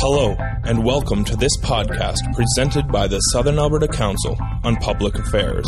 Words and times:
Hello, 0.00 0.36
and 0.62 0.84
welcome 0.84 1.24
to 1.24 1.34
this 1.34 1.56
podcast 1.56 2.18
presented 2.32 2.86
by 2.86 3.08
the 3.08 3.18
Southern 3.32 3.58
Alberta 3.58 3.88
Council 3.88 4.38
on 4.62 4.76
Public 4.76 5.16
Affairs. 5.16 5.66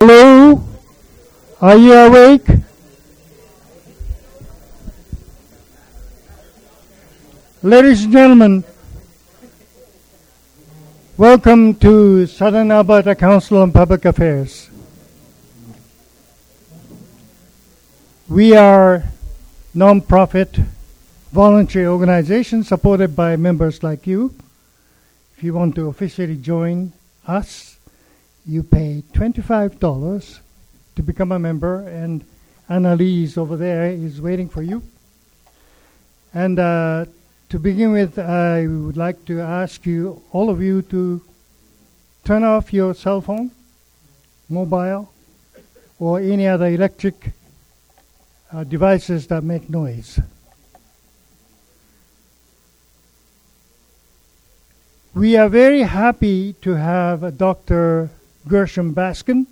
Hello? 0.00 0.64
Are 1.60 1.76
you 1.76 1.92
awake? 1.92 2.48
Ladies 7.62 8.02
and 8.02 8.12
gentlemen, 8.12 8.64
welcome 11.16 11.76
to 11.76 12.26
Southern 12.26 12.72
Alberta 12.72 13.14
Council 13.14 13.58
on 13.58 13.70
Public 13.70 14.04
Affairs. 14.04 14.71
We 18.32 18.56
are 18.56 19.04
non-profit 19.74 20.56
voluntary 21.32 21.86
organization 21.86 22.64
supported 22.64 23.14
by 23.14 23.36
members 23.36 23.82
like 23.82 24.06
you. 24.06 24.34
If 25.36 25.44
you 25.44 25.52
want 25.52 25.74
to 25.74 25.88
officially 25.88 26.36
join 26.36 26.94
us, 27.26 27.76
you 28.46 28.62
pay 28.62 29.02
$25 29.12 30.38
to 30.96 31.02
become 31.02 31.30
a 31.30 31.38
member, 31.38 31.86
and 31.86 32.24
Annalise 32.70 33.36
over 33.36 33.58
there 33.58 33.88
is 33.88 34.18
waiting 34.18 34.48
for 34.48 34.62
you. 34.62 34.82
And 36.32 36.58
uh, 36.58 37.04
to 37.50 37.58
begin 37.58 37.92
with, 37.92 38.18
I 38.18 38.66
would 38.66 38.96
like 38.96 39.26
to 39.26 39.42
ask 39.42 39.84
you, 39.84 40.22
all 40.32 40.48
of 40.48 40.62
you, 40.62 40.80
to 40.80 41.20
turn 42.24 42.44
off 42.44 42.72
your 42.72 42.94
cell 42.94 43.20
phone, 43.20 43.50
mobile, 44.48 45.12
or 45.98 46.18
any 46.18 46.46
other 46.48 46.68
electric 46.68 47.32
uh, 48.52 48.64
devices 48.64 49.26
that 49.28 49.42
make 49.42 49.70
noise. 49.70 50.20
We 55.14 55.36
are 55.36 55.48
very 55.48 55.82
happy 55.82 56.54
to 56.62 56.74
have 56.74 57.36
Dr. 57.36 58.10
Gershon 58.48 58.94
Baskin. 58.94 59.46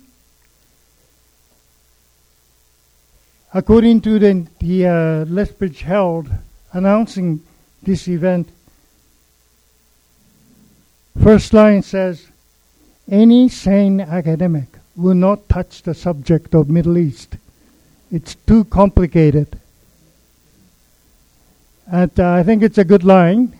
According 3.53 4.01
to 4.01 4.17
the, 4.17 4.47
the 4.59 4.87
uh, 4.87 5.25
Lethbridge 5.25 5.81
Herald 5.81 6.29
announcing 6.71 7.41
this 7.83 8.07
event, 8.07 8.49
first 11.21 11.53
line 11.53 11.81
says, 11.83 12.27
any 13.09 13.49
sane 13.49 13.99
academic 13.99 14.67
will 14.95 15.15
not 15.15 15.49
touch 15.49 15.83
the 15.83 15.93
subject 15.93 16.55
of 16.55 16.69
Middle 16.69 16.97
East. 16.97 17.35
It's 18.11 18.35
too 18.35 18.65
complicated. 18.65 19.57
And 21.87 22.19
uh, 22.19 22.33
I 22.33 22.43
think 22.43 22.61
it's 22.61 22.77
a 22.77 22.83
good 22.83 23.05
line. 23.05 23.57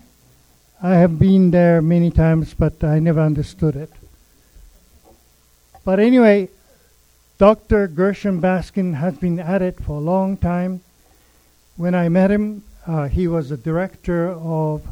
I 0.84 0.96
have 0.96 1.18
been 1.18 1.52
there 1.52 1.82
many 1.82 2.12
times, 2.12 2.54
but 2.54 2.84
I 2.84 3.00
never 3.00 3.22
understood 3.22 3.78
it. 3.78 3.92
But 5.86 6.02
anyway, 6.02 6.50
Dr. 7.38 7.88
Gershon 7.88 8.42
Baskin 8.42 8.96
has 8.96 9.18
been 9.18 9.40
at 9.40 9.62
it 9.62 9.80
for 9.80 9.98
a 9.98 10.04
long 10.04 10.36
time. 10.36 10.82
When 11.78 11.96
I 11.96 12.10
met 12.10 12.30
him, 12.30 12.64
uh, 12.86 13.08
he 13.08 13.30
was 13.30 13.50
the 13.50 13.58
director 13.58 14.32
of 14.32 14.84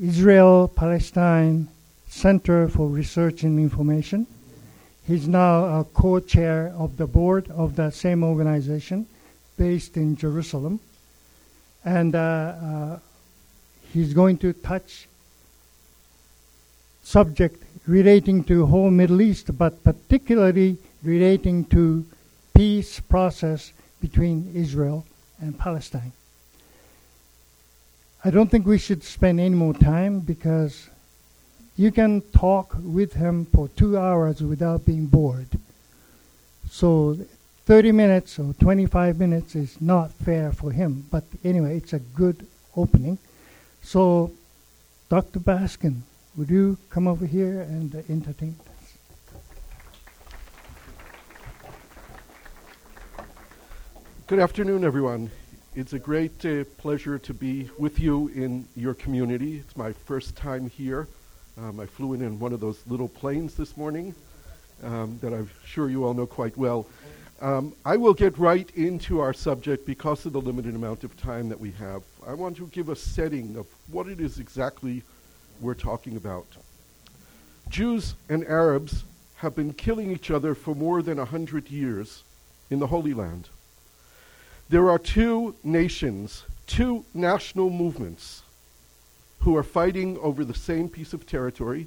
Israel 0.00 0.66
Palestine 0.66 1.68
Center 2.08 2.68
for 2.68 2.88
Research 2.88 3.44
and 3.44 3.60
Information. 3.60 4.26
He's 5.06 5.28
now 5.28 5.80
a 5.80 5.84
co 5.84 6.20
chair 6.20 6.72
of 6.76 6.96
the 6.96 7.06
board 7.06 7.50
of 7.50 7.76
that 7.76 7.94
same 7.94 8.24
organization 8.24 9.06
based 9.56 9.96
in 9.96 10.16
Jerusalem. 10.16 10.80
And 11.84 12.14
uh, 12.14 12.18
uh, 12.18 12.98
he's 13.92 14.14
going 14.14 14.38
to 14.38 14.52
touch 14.52 15.06
subject 17.02 17.62
relating 17.86 18.44
to 18.44 18.64
whole 18.66 18.90
Middle 18.90 19.20
East, 19.20 19.56
but 19.58 19.84
particularly 19.84 20.78
relating 21.02 21.66
to 21.66 22.06
peace 22.54 22.98
process 23.00 23.72
between 24.00 24.50
Israel 24.54 25.04
and 25.38 25.58
Palestine. 25.58 26.12
I 28.24 28.30
don't 28.30 28.50
think 28.50 28.66
we 28.66 28.78
should 28.78 29.04
spend 29.04 29.38
any 29.38 29.54
more 29.54 29.74
time 29.74 30.20
because 30.20 30.88
you 31.76 31.90
can 31.90 32.20
talk 32.32 32.76
with 32.82 33.14
him 33.14 33.46
for 33.46 33.68
two 33.68 33.98
hours 33.98 34.40
without 34.42 34.86
being 34.86 35.06
bored. 35.06 35.48
So 36.70 37.18
30 37.66 37.92
minutes 37.92 38.38
or 38.38 38.52
25 38.54 39.18
minutes 39.18 39.56
is 39.56 39.80
not 39.80 40.12
fair 40.12 40.52
for 40.52 40.70
him. 40.70 41.06
But 41.10 41.24
anyway, 41.42 41.78
it's 41.78 41.92
a 41.92 41.98
good 41.98 42.46
opening. 42.76 43.18
So, 43.82 44.32
Dr. 45.08 45.40
Baskin, 45.40 46.02
would 46.36 46.50
you 46.50 46.78
come 46.90 47.08
over 47.08 47.26
here 47.26 47.62
and 47.62 47.94
entertain 48.08 48.56
us? 48.60 48.96
Good 54.26 54.38
afternoon, 54.38 54.84
everyone. 54.84 55.30
It's 55.74 55.92
a 55.92 55.98
great 55.98 56.44
uh, 56.44 56.64
pleasure 56.78 57.18
to 57.18 57.34
be 57.34 57.68
with 57.78 57.98
you 57.98 58.28
in 58.28 58.68
your 58.76 58.94
community. 58.94 59.58
It's 59.58 59.76
my 59.76 59.92
first 59.92 60.36
time 60.36 60.70
here. 60.70 61.08
Um, 61.56 61.78
I 61.78 61.86
flew 61.86 62.14
in 62.14 62.22
in 62.22 62.40
one 62.40 62.52
of 62.52 62.60
those 62.60 62.84
little 62.88 63.08
planes 63.08 63.54
this 63.54 63.76
morning 63.76 64.12
um, 64.82 65.18
that 65.22 65.32
I'm 65.32 65.48
sure 65.64 65.88
you 65.88 66.04
all 66.04 66.12
know 66.12 66.26
quite 66.26 66.56
well. 66.56 66.86
Um, 67.40 67.74
I 67.84 67.96
will 67.96 68.14
get 68.14 68.36
right 68.38 68.68
into 68.74 69.20
our 69.20 69.32
subject 69.32 69.86
because 69.86 70.26
of 70.26 70.32
the 70.32 70.40
limited 70.40 70.74
amount 70.74 71.04
of 71.04 71.16
time 71.16 71.48
that 71.50 71.60
we 71.60 71.70
have. 71.72 72.02
I 72.26 72.34
want 72.34 72.56
to 72.56 72.66
give 72.68 72.88
a 72.88 72.96
setting 72.96 73.56
of 73.56 73.66
what 73.88 74.08
it 74.08 74.20
is 74.20 74.40
exactly 74.40 75.02
we're 75.60 75.74
talking 75.74 76.16
about. 76.16 76.46
Jews 77.68 78.14
and 78.28 78.44
Arabs 78.46 79.04
have 79.36 79.54
been 79.54 79.72
killing 79.74 80.10
each 80.10 80.30
other 80.30 80.54
for 80.54 80.74
more 80.74 81.02
than 81.02 81.18
a 81.18 81.24
hundred 81.24 81.70
years 81.70 82.24
in 82.70 82.80
the 82.80 82.86
Holy 82.88 83.14
Land. 83.14 83.48
There 84.70 84.90
are 84.90 84.98
two 84.98 85.54
nations, 85.62 86.44
two 86.66 87.04
national 87.14 87.70
movements 87.70 88.42
who 89.44 89.56
are 89.56 89.62
fighting 89.62 90.18
over 90.18 90.42
the 90.42 90.54
same 90.54 90.88
piece 90.88 91.12
of 91.12 91.26
territory 91.26 91.86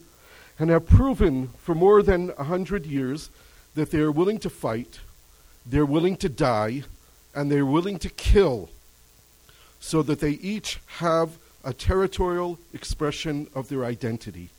and 0.60 0.70
have 0.70 0.86
proven 0.88 1.48
for 1.58 1.74
more 1.74 2.04
than 2.04 2.32
a 2.38 2.44
hundred 2.44 2.86
years 2.86 3.32
that 3.74 3.90
they 3.90 4.00
are 4.00 4.12
willing 4.12 4.38
to 4.38 4.50
fight, 4.50 5.00
they're 5.66 5.86
willing 5.86 6.16
to 6.16 6.30
die, 6.30 6.84
and 7.34 7.52
they're 7.52 7.66
willing 7.66 7.98
to 7.98 8.10
kill 8.10 8.70
so 9.80 10.04
that 10.04 10.20
they 10.20 10.32
each 10.32 10.80
have 10.98 11.38
a 11.64 11.74
territorial 11.74 12.60
expression 12.74 13.48
of 13.56 13.70
their 13.70 13.84
identity. 13.84 14.50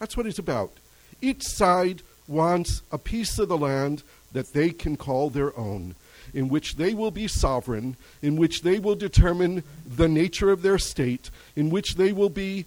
That's 0.00 0.16
what 0.16 0.26
it's 0.26 0.38
about. 0.38 0.72
Each 1.20 1.44
side 1.44 2.02
wants 2.26 2.82
a 2.90 2.98
piece 2.98 3.38
of 3.38 3.48
the 3.48 3.58
land 3.58 4.02
that 4.32 4.52
they 4.52 4.70
can 4.70 4.96
call 4.96 5.30
their 5.30 5.56
own 5.56 5.94
in 6.32 6.48
which 6.48 6.76
they 6.76 6.94
will 6.94 7.10
be 7.10 7.28
sovereign, 7.28 7.96
in 8.22 8.36
which 8.36 8.62
they 8.62 8.78
will 8.78 8.94
determine 8.94 9.62
the 9.86 10.08
nature 10.08 10.50
of 10.50 10.62
their 10.62 10.78
state, 10.78 11.30
in 11.56 11.70
which 11.70 11.94
they 11.94 12.12
will 12.12 12.30
be 12.30 12.66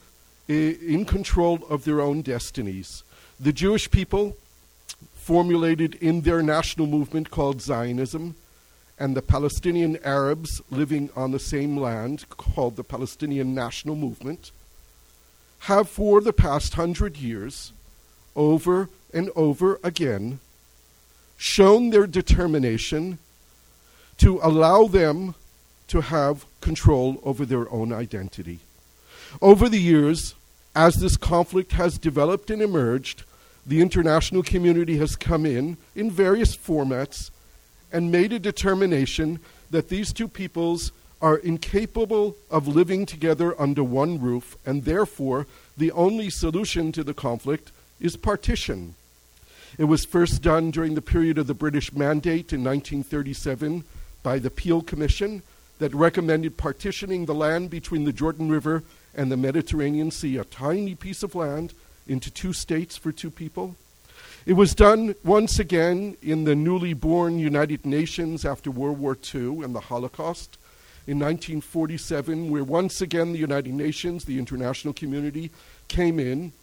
uh, 0.49 0.53
in 0.53 1.05
control 1.05 1.65
of 1.69 1.85
their 1.85 2.01
own 2.01 2.21
destinies. 2.21 3.03
The 3.39 3.53
Jewish 3.53 3.89
people 3.89 4.35
formulated 5.13 5.95
in 5.95 6.21
their 6.21 6.41
national 6.43 6.87
movement 6.87 7.31
called 7.31 7.61
Zionism, 7.61 8.35
and 8.99 9.15
the 9.15 9.21
Palestinian 9.21 9.97
Arabs 10.03 10.61
living 10.69 11.09
on 11.15 11.31
the 11.31 11.39
same 11.39 11.77
land 11.77 12.25
called 12.29 12.75
the 12.75 12.83
Palestinian 12.83 13.55
National 13.55 13.95
Movement, 13.95 14.51
have 15.59 15.89
for 15.89 16.19
the 16.19 16.33
past 16.33 16.73
hundred 16.73 17.17
years, 17.17 17.71
over 18.35 18.89
and 19.13 19.29
over 19.35 19.79
again, 19.83 20.39
shown 21.37 21.89
their 21.89 22.07
determination 22.07 23.17
to 24.17 24.39
allow 24.41 24.87
them 24.87 25.35
to 25.87 26.01
have 26.01 26.45
control 26.61 27.19
over 27.23 27.45
their 27.45 27.69
own 27.71 27.91
identity. 27.91 28.59
Over 29.41 29.67
the 29.69 29.79
years, 29.81 30.35
as 30.75 30.95
this 30.95 31.17
conflict 31.17 31.73
has 31.73 31.97
developed 31.97 32.49
and 32.49 32.61
emerged, 32.61 33.23
the 33.65 33.81
international 33.81 34.43
community 34.43 34.97
has 34.97 35.15
come 35.15 35.45
in 35.45 35.77
in 35.95 36.11
various 36.11 36.55
formats 36.55 37.31
and 37.91 38.11
made 38.11 38.33
a 38.33 38.39
determination 38.39 39.39
that 39.69 39.89
these 39.89 40.11
two 40.11 40.27
peoples 40.27 40.91
are 41.21 41.37
incapable 41.37 42.35
of 42.51 42.67
living 42.67 43.05
together 43.05 43.59
under 43.61 43.83
one 43.83 44.19
roof, 44.19 44.57
and 44.65 44.83
therefore 44.83 45.47
the 45.77 45.91
only 45.91 46.29
solution 46.29 46.91
to 46.91 47.03
the 47.03 47.13
conflict 47.13 47.71
is 48.01 48.17
partition. 48.17 48.95
It 49.77 49.85
was 49.85 50.05
first 50.05 50.41
done 50.41 50.69
during 50.69 50.95
the 50.95 51.01
period 51.01 51.37
of 51.37 51.47
the 51.47 51.53
British 51.53 51.93
Mandate 51.93 52.51
in 52.51 52.63
1937 52.63 53.85
by 54.23 54.39
the 54.39 54.49
Peel 54.49 54.81
Commission 54.81 55.43
that 55.79 55.93
recommended 55.93 56.57
partitioning 56.57 57.25
the 57.25 57.35
land 57.35 57.69
between 57.69 58.05
the 58.05 58.13
Jordan 58.13 58.49
River 58.49 58.83
and 59.13 59.31
the 59.31 59.37
Mediterranean 59.37 60.11
Sea, 60.11 60.37
a 60.37 60.45
tiny 60.45 60.95
piece 60.95 61.23
of 61.23 61.35
land, 61.35 61.73
into 62.07 62.31
two 62.31 62.53
states 62.53 62.97
for 62.97 63.11
two 63.11 63.29
people. 63.29 63.75
It 64.45 64.53
was 64.53 64.75
done 64.75 65.15
once 65.23 65.59
again 65.59 66.17
in 66.21 66.43
the 66.43 66.55
newly 66.55 66.93
born 66.93 67.39
United 67.39 67.85
Nations 67.85 68.43
after 68.43 68.71
World 68.71 68.99
War 68.99 69.17
II 69.33 69.63
and 69.63 69.73
the 69.73 69.79
Holocaust. 69.79 70.57
In 71.05 71.19
1947, 71.19 72.49
where 72.49 72.63
once 72.63 73.01
again 73.01 73.33
the 73.33 73.39
United 73.39 73.73
Nations, 73.73 74.25
the 74.25 74.39
international 74.39 74.93
community, 74.93 75.51
came 75.87 76.19
in 76.19 76.53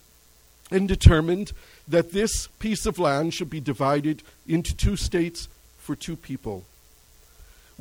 and 0.71 0.87
determined 0.87 1.51
that 1.87 2.11
this 2.11 2.47
piece 2.59 2.85
of 2.85 2.97
land 2.97 3.33
should 3.33 3.49
be 3.49 3.59
divided 3.59 4.23
into 4.47 4.75
two 4.75 4.95
states 4.95 5.47
for 5.77 5.95
two 5.95 6.15
people. 6.15 6.65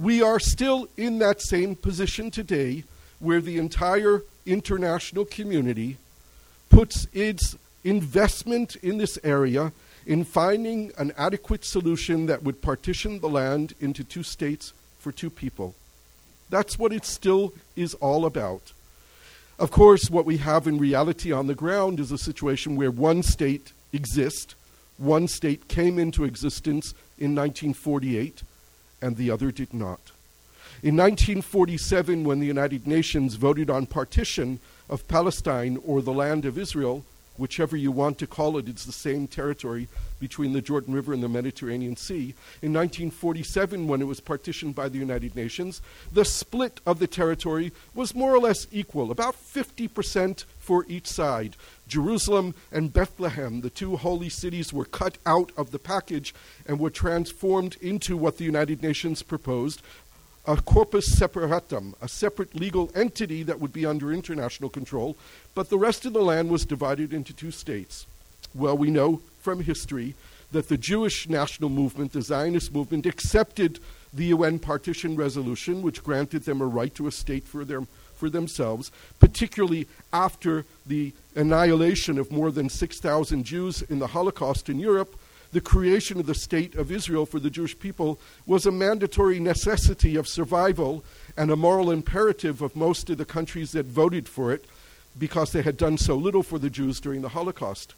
We 0.01 0.23
are 0.23 0.41
still 0.41 0.89
in 0.97 1.19
that 1.19 1.43
same 1.43 1.77
position 1.77 2.31
today 2.31 2.85
where 3.19 3.43
the 3.43 3.59
entire 3.59 4.23
international 4.47 5.27
community 5.27 5.99
puts 6.71 7.07
its 7.13 7.55
investment 7.85 8.77
in 8.77 8.97
this 8.97 9.19
area 9.23 9.73
in 10.07 10.25
finding 10.25 10.91
an 10.97 11.13
adequate 11.19 11.67
solution 11.67 12.25
that 12.27 12.43
would 12.43 12.63
partition 12.63 13.21
the 13.21 13.29
land 13.29 13.75
into 13.79 14.03
two 14.03 14.23
states 14.23 14.73
for 14.99 15.13
two 15.13 15.29
people. 15.29 15.75
That's 16.49 16.79
what 16.79 16.95
it 16.95 17.05
still 17.05 17.53
is 17.77 17.93
all 17.95 18.25
about. 18.25 18.73
Of 19.59 19.71
course, 19.71 20.09
what 20.09 20.25
we 20.25 20.39
have 20.39 20.67
in 20.67 20.79
reality 20.79 21.31
on 21.31 21.47
the 21.47 21.55
ground 21.55 22.01
is 22.01 22.11
a 22.11 22.17
situation 22.17 22.75
where 22.75 22.91
one 22.91 23.23
state 23.23 23.75
exists, 23.93 24.55
one 24.97 25.29
state 25.29 25.69
came 25.69 25.99
into 25.99 26.25
existence 26.25 26.95
in 27.19 27.35
1948, 27.35 28.43
and 29.03 29.17
the 29.17 29.31
other 29.31 29.51
did 29.51 29.73
not. 29.73 30.13
In 30.83 30.97
1947, 30.97 32.25
when 32.25 32.41
the 32.41 32.47
United 32.47 32.87
Nations 32.87 33.35
voted 33.35 33.69
on 33.69 33.87
partition 33.87 34.61
of 34.89 35.07
Palestine 35.09 35.79
or 35.85 36.01
the 36.01 36.13
land 36.13 36.45
of 36.45 36.57
Israel, 36.57 37.05
whichever 37.37 37.77
you 37.77 37.91
want 37.91 38.19
to 38.19 38.27
call 38.27 38.59
it, 38.59 38.69
it's 38.69 38.85
the 38.85 38.93
same 38.93 39.27
territory 39.27 39.89
between 40.19 40.53
the 40.53 40.61
Jordan 40.61 40.95
River 40.95 41.13
and 41.13 41.23
the 41.23 41.29
Mediterranean 41.29 41.97
Sea. 41.97 42.35
In 42.63 42.73
1947, 42.73 43.89
when 43.89 44.01
it 44.03 44.07
was 44.07 44.21
partitioned 44.21 44.75
by 44.75 44.89
the 44.89 44.99
United 44.99 45.35
Nations, 45.35 45.81
the 46.13 46.25
split 46.25 46.81
of 46.87 46.99
the 46.99 47.07
territory 47.07 47.73
was 47.95 48.15
more 48.15 48.35
or 48.35 48.39
less 48.39 48.67
equal, 48.71 49.11
about 49.11 49.35
50% 49.35 50.45
for 50.71 50.87
each 50.87 51.09
side. 51.09 51.57
Jerusalem 51.89 52.55
and 52.71 52.93
Bethlehem, 52.93 53.61
the 53.61 53.71
two 53.71 53.97
holy 53.97 54.29
cities, 54.29 54.73
were 54.73 54.85
cut 54.85 55.19
out 55.27 55.51
of 55.57 55.73
the 55.73 55.81
package 55.81 56.33
and 56.65 56.79
were 56.79 56.91
transformed 56.91 57.77
into 57.81 58.17
what 58.17 58.37
the 58.37 58.45
United 58.45 58.81
Nations 58.81 59.21
proposed 59.25 59.83
a 60.47 60.57
corpus 60.59 61.07
separatum, 61.19 61.97
a 62.01 62.07
separate 62.07 62.55
legal 62.55 62.89
entity 62.95 63.43
that 63.43 63.59
would 63.59 63.73
be 63.73 63.85
under 63.85 64.13
international 64.13 64.71
control, 64.71 65.17
but 65.57 65.71
the 65.71 65.77
rest 65.77 66.07
of 66.07 66.13
the 66.13 66.23
land 66.23 66.51
was 66.51 66.65
divided 66.65 67.13
into 67.13 67.33
two 67.33 67.51
states. 67.51 68.07
Well, 68.55 68.79
we 68.79 68.93
know 68.93 69.23
from 69.41 69.65
history 69.65 70.15
that 70.53 70.69
the 70.69 70.79
Jewish 70.79 71.29
national 71.29 71.71
movement, 71.71 72.13
the 72.13 72.23
Zionist 72.23 72.73
movement, 72.73 73.07
accepted 73.07 73.81
the 74.13 74.27
UN 74.27 74.61
partition 74.61 75.17
resolution, 75.17 75.83
which 75.83 76.05
granted 76.05 76.45
them 76.45 76.61
a 76.61 76.67
right 76.67 76.95
to 76.95 77.09
a 77.09 77.13
state 77.13 77.49
for, 77.49 77.65
their, 77.65 77.83
for 78.21 78.31
themselves, 78.31 78.93
particularly 79.19 79.89
after 80.13 80.65
the 80.87 81.13
annihilation 81.35 82.19
of 82.19 82.31
more 82.31 82.53
than 82.53 82.69
6,000 82.69 83.43
Jews 83.45 83.83
in 83.83 83.99
the 83.99 84.09
Holocaust 84.09 84.69
in 84.69 84.79
Europe 84.79 85.17
the 85.53 85.61
creation 85.61 86.21
of 86.21 86.27
the 86.27 86.35
state 86.35 86.77
of 86.77 86.93
Israel 86.93 87.27
for 87.27 87.41
the 87.41 87.51
Jewish 87.51 87.79
people 87.79 88.21
was 88.47 88.67
a 88.67 88.71
mandatory 88.71 89.41
necessity 89.41 90.15
of 90.17 90.29
survival 90.29 91.05
and 91.37 91.51
a 91.51 91.57
moral 91.57 91.91
imperative 91.91 92.63
of 92.63 92.77
most 92.77 93.11
of 93.11 93.19
the 93.19 93.25
countries 93.25 93.73
that 93.73 93.87
voted 93.87 94.29
for 94.29 94.53
it 94.53 94.65
because 95.19 95.51
they 95.51 95.63
had 95.63 95.77
done 95.77 95.99
so 95.99 96.15
little 96.15 96.45
for 96.45 96.59
the 96.59 96.71
Jews 96.71 97.01
during 97.01 97.23
the 97.23 97.31
Holocaust. 97.31 97.95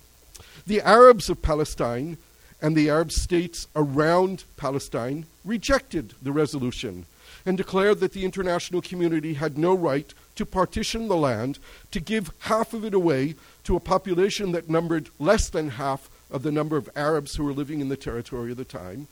The 0.66 0.80
Arabs 0.80 1.28
of 1.28 1.42
Palestine 1.42 2.16
and 2.62 2.74
the 2.74 2.88
Arab 2.88 3.12
states 3.12 3.66
around 3.76 4.44
Palestine 4.56 5.26
rejected 5.44 6.14
the 6.22 6.32
resolution 6.32 7.04
and 7.44 7.56
declared 7.56 8.00
that 8.00 8.12
the 8.12 8.25
international 8.25 8.83
community 8.83 9.35
had 9.35 9.59
no 9.59 9.75
right 9.75 10.12
to 10.37 10.47
partition 10.47 11.09
the 11.09 11.17
land, 11.17 11.59
to 11.91 12.00
give 12.00 12.33
half 12.41 12.73
of 12.73 12.85
it 12.85 12.94
away 12.94 13.35
to 13.65 13.77
a 13.77 13.81
population 13.81 14.53
that 14.53 14.71
numbered 14.71 15.11
less 15.19 15.49
than 15.50 15.71
half 15.71 16.09
of 16.31 16.43
the 16.43 16.53
number 16.53 16.77
of 16.77 16.89
Arabs 16.97 17.37
who 17.37 17.44
were 17.44 17.53
living 17.53 17.81
in 17.81 17.89
the 17.89 17.97
territory 17.97 18.53
at 18.53 18.56
the 18.56 18.65
time, 18.65 19.06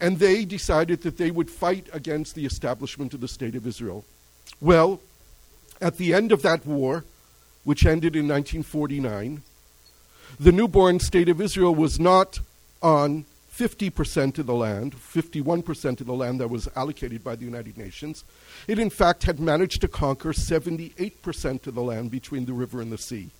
and 0.00 0.18
they 0.18 0.44
decided 0.44 1.02
that 1.02 1.16
they 1.16 1.30
would 1.30 1.50
fight 1.50 1.88
against 1.92 2.34
the 2.34 2.44
establishment 2.44 3.14
of 3.14 3.20
the 3.20 3.28
State 3.28 3.54
of 3.54 3.66
Israel. 3.66 4.04
Well, 4.60 5.00
at 5.80 5.96
the 5.96 6.12
end 6.12 6.32
of 6.32 6.42
that 6.42 6.66
war, 6.66 7.04
which 7.64 7.86
ended 7.86 8.14
in 8.14 8.28
1949, 8.28 9.42
the 10.38 10.52
newborn 10.52 11.00
State 11.00 11.28
of 11.28 11.40
Israel 11.40 11.74
was 11.74 11.98
not 11.98 12.40
on 12.82 13.24
50% 13.56 14.38
of 14.38 14.46
the 14.46 14.54
land, 14.54 14.94
51% 14.94 16.00
of 16.00 16.06
the 16.06 16.12
land 16.12 16.40
that 16.40 16.48
was 16.48 16.68
allocated 16.76 17.24
by 17.24 17.36
the 17.36 17.44
United 17.44 17.78
Nations. 17.78 18.24
It, 18.68 18.78
in 18.78 18.90
fact, 18.90 19.24
had 19.24 19.40
managed 19.40 19.80
to 19.80 19.88
conquer 19.88 20.32
78% 20.32 21.66
of 21.66 21.74
the 21.74 21.82
land 21.82 22.10
between 22.10 22.44
the 22.44 22.52
river 22.52 22.82
and 22.82 22.92
the 22.92 22.98
sea 22.98 23.30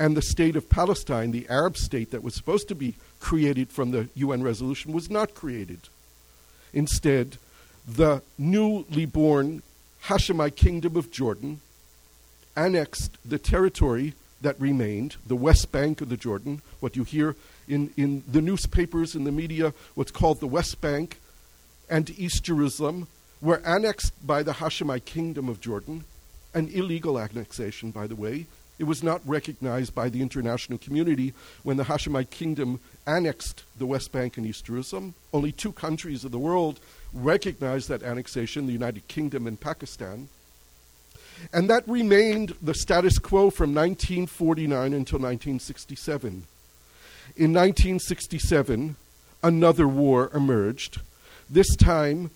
and 0.00 0.16
the 0.16 0.22
state 0.22 0.56
of 0.56 0.70
Palestine, 0.70 1.30
the 1.30 1.46
Arab 1.50 1.76
state 1.76 2.10
that 2.10 2.22
was 2.22 2.34
supposed 2.34 2.68
to 2.68 2.74
be 2.74 2.94
created 3.20 3.68
from 3.68 3.90
the 3.90 4.08
UN 4.14 4.42
resolution, 4.42 4.94
was 4.94 5.10
not 5.10 5.34
created. 5.34 5.80
Instead, 6.72 7.36
the 7.86 8.22
newly 8.38 9.04
born 9.04 9.62
Hashemite 10.04 10.56
kingdom 10.56 10.96
of 10.96 11.10
Jordan 11.10 11.60
annexed 12.56 13.18
the 13.26 13.38
territory 13.38 14.14
that 14.40 14.58
remained, 14.58 15.16
the 15.26 15.36
West 15.36 15.70
Bank 15.70 16.00
of 16.00 16.08
the 16.08 16.16
Jordan, 16.16 16.62
what 16.80 16.96
you 16.96 17.04
hear 17.04 17.36
in, 17.70 17.90
in 17.96 18.22
the 18.30 18.42
newspapers 18.42 19.14
and 19.14 19.26
the 19.26 19.32
media, 19.32 19.72
what's 19.94 20.10
called 20.10 20.40
the 20.40 20.46
West 20.46 20.80
Bank 20.80 21.20
and 21.88 22.10
East 22.18 22.44
Jerusalem, 22.44 23.06
were 23.40 23.62
annexed 23.64 24.12
by 24.26 24.42
the 24.42 24.52
Hashemite 24.52 25.04
kingdom 25.04 25.48
of 25.48 25.60
Jordan, 25.60 26.04
an 26.52 26.68
illegal 26.68 27.18
annexation, 27.18 27.90
by 27.90 28.06
the 28.06 28.16
way, 28.16 28.46
it 28.80 28.86
was 28.86 29.02
not 29.02 29.20
recognized 29.26 29.94
by 29.94 30.08
the 30.08 30.22
international 30.22 30.78
community 30.78 31.34
when 31.62 31.76
the 31.76 31.84
Hashemite 31.84 32.30
kingdom 32.30 32.80
annexed 33.06 33.64
the 33.78 33.84
West 33.84 34.10
Bank 34.10 34.38
and 34.38 34.46
East 34.46 34.64
Jerusalem. 34.64 35.12
Only 35.34 35.52
two 35.52 35.72
countries 35.72 36.24
of 36.24 36.32
the 36.32 36.38
world 36.38 36.80
recognized 37.12 37.90
that 37.90 38.02
annexation 38.02 38.66
the 38.66 38.72
United 38.72 39.06
Kingdom 39.06 39.46
and 39.46 39.60
Pakistan. 39.60 40.30
And 41.52 41.68
that 41.68 41.86
remained 41.86 42.54
the 42.62 42.72
status 42.72 43.18
quo 43.18 43.50
from 43.50 43.74
1949 43.74 44.94
until 44.94 45.18
1967. 45.18 46.44
In 47.36 47.52
1967, 47.52 48.96
another 49.42 49.86
war 49.86 50.30
emerged. 50.34 51.00
This 51.48 51.76
time, 51.76 52.30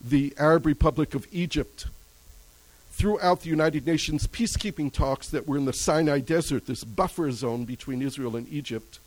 the 0.00 0.34
Arab 0.38 0.64
Republic 0.64 1.14
of 1.14 1.26
Egypt 1.30 1.86
throughout 2.92 3.42
the 3.42 3.48
United 3.48 3.86
Nations 3.86 4.26
peacekeeping 4.26 4.92
talks 4.92 5.28
that 5.28 5.46
were 5.46 5.58
in 5.58 5.66
the 5.66 5.72
Sinai 5.72 6.20
Desert, 6.20 6.66
this 6.66 6.82
buffer 6.82 7.30
zone 7.30 7.64
between 7.64 8.02
Israel 8.02 8.36
and 8.36 8.50
Egypt, 8.50 8.98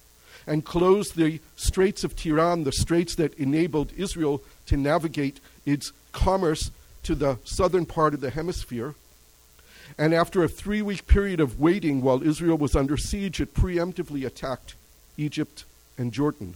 and 0.46 0.64
closed 0.64 1.16
the 1.16 1.40
Straits 1.56 2.04
of 2.04 2.16
Tiran, 2.16 2.64
the 2.64 2.72
straits 2.72 3.16
that 3.16 3.34
enabled 3.34 3.92
Israel 3.98 4.42
to 4.68 4.78
navigate 4.78 5.40
its 5.66 5.92
commerce 6.12 6.72
to 7.04 7.16
the 7.16 7.40
southern 7.44 7.86
part 7.86 8.14
of 8.14 8.22
the 8.22 8.30
hemisphere. 8.30 8.94
And 9.98 10.14
after 10.14 10.44
a 10.44 10.48
three 10.48 10.82
week 10.82 11.08
period 11.08 11.40
of 11.40 11.60
waiting 11.60 12.02
while 12.02 12.24
Israel 12.24 12.58
was 12.58 12.76
under 12.76 12.96
siege, 12.96 13.42
it 13.42 13.54
preemptively 13.54 14.26
attacked 14.26 14.76
Egypt 15.18 15.66
and 15.98 16.12
Jordan. 16.12 16.56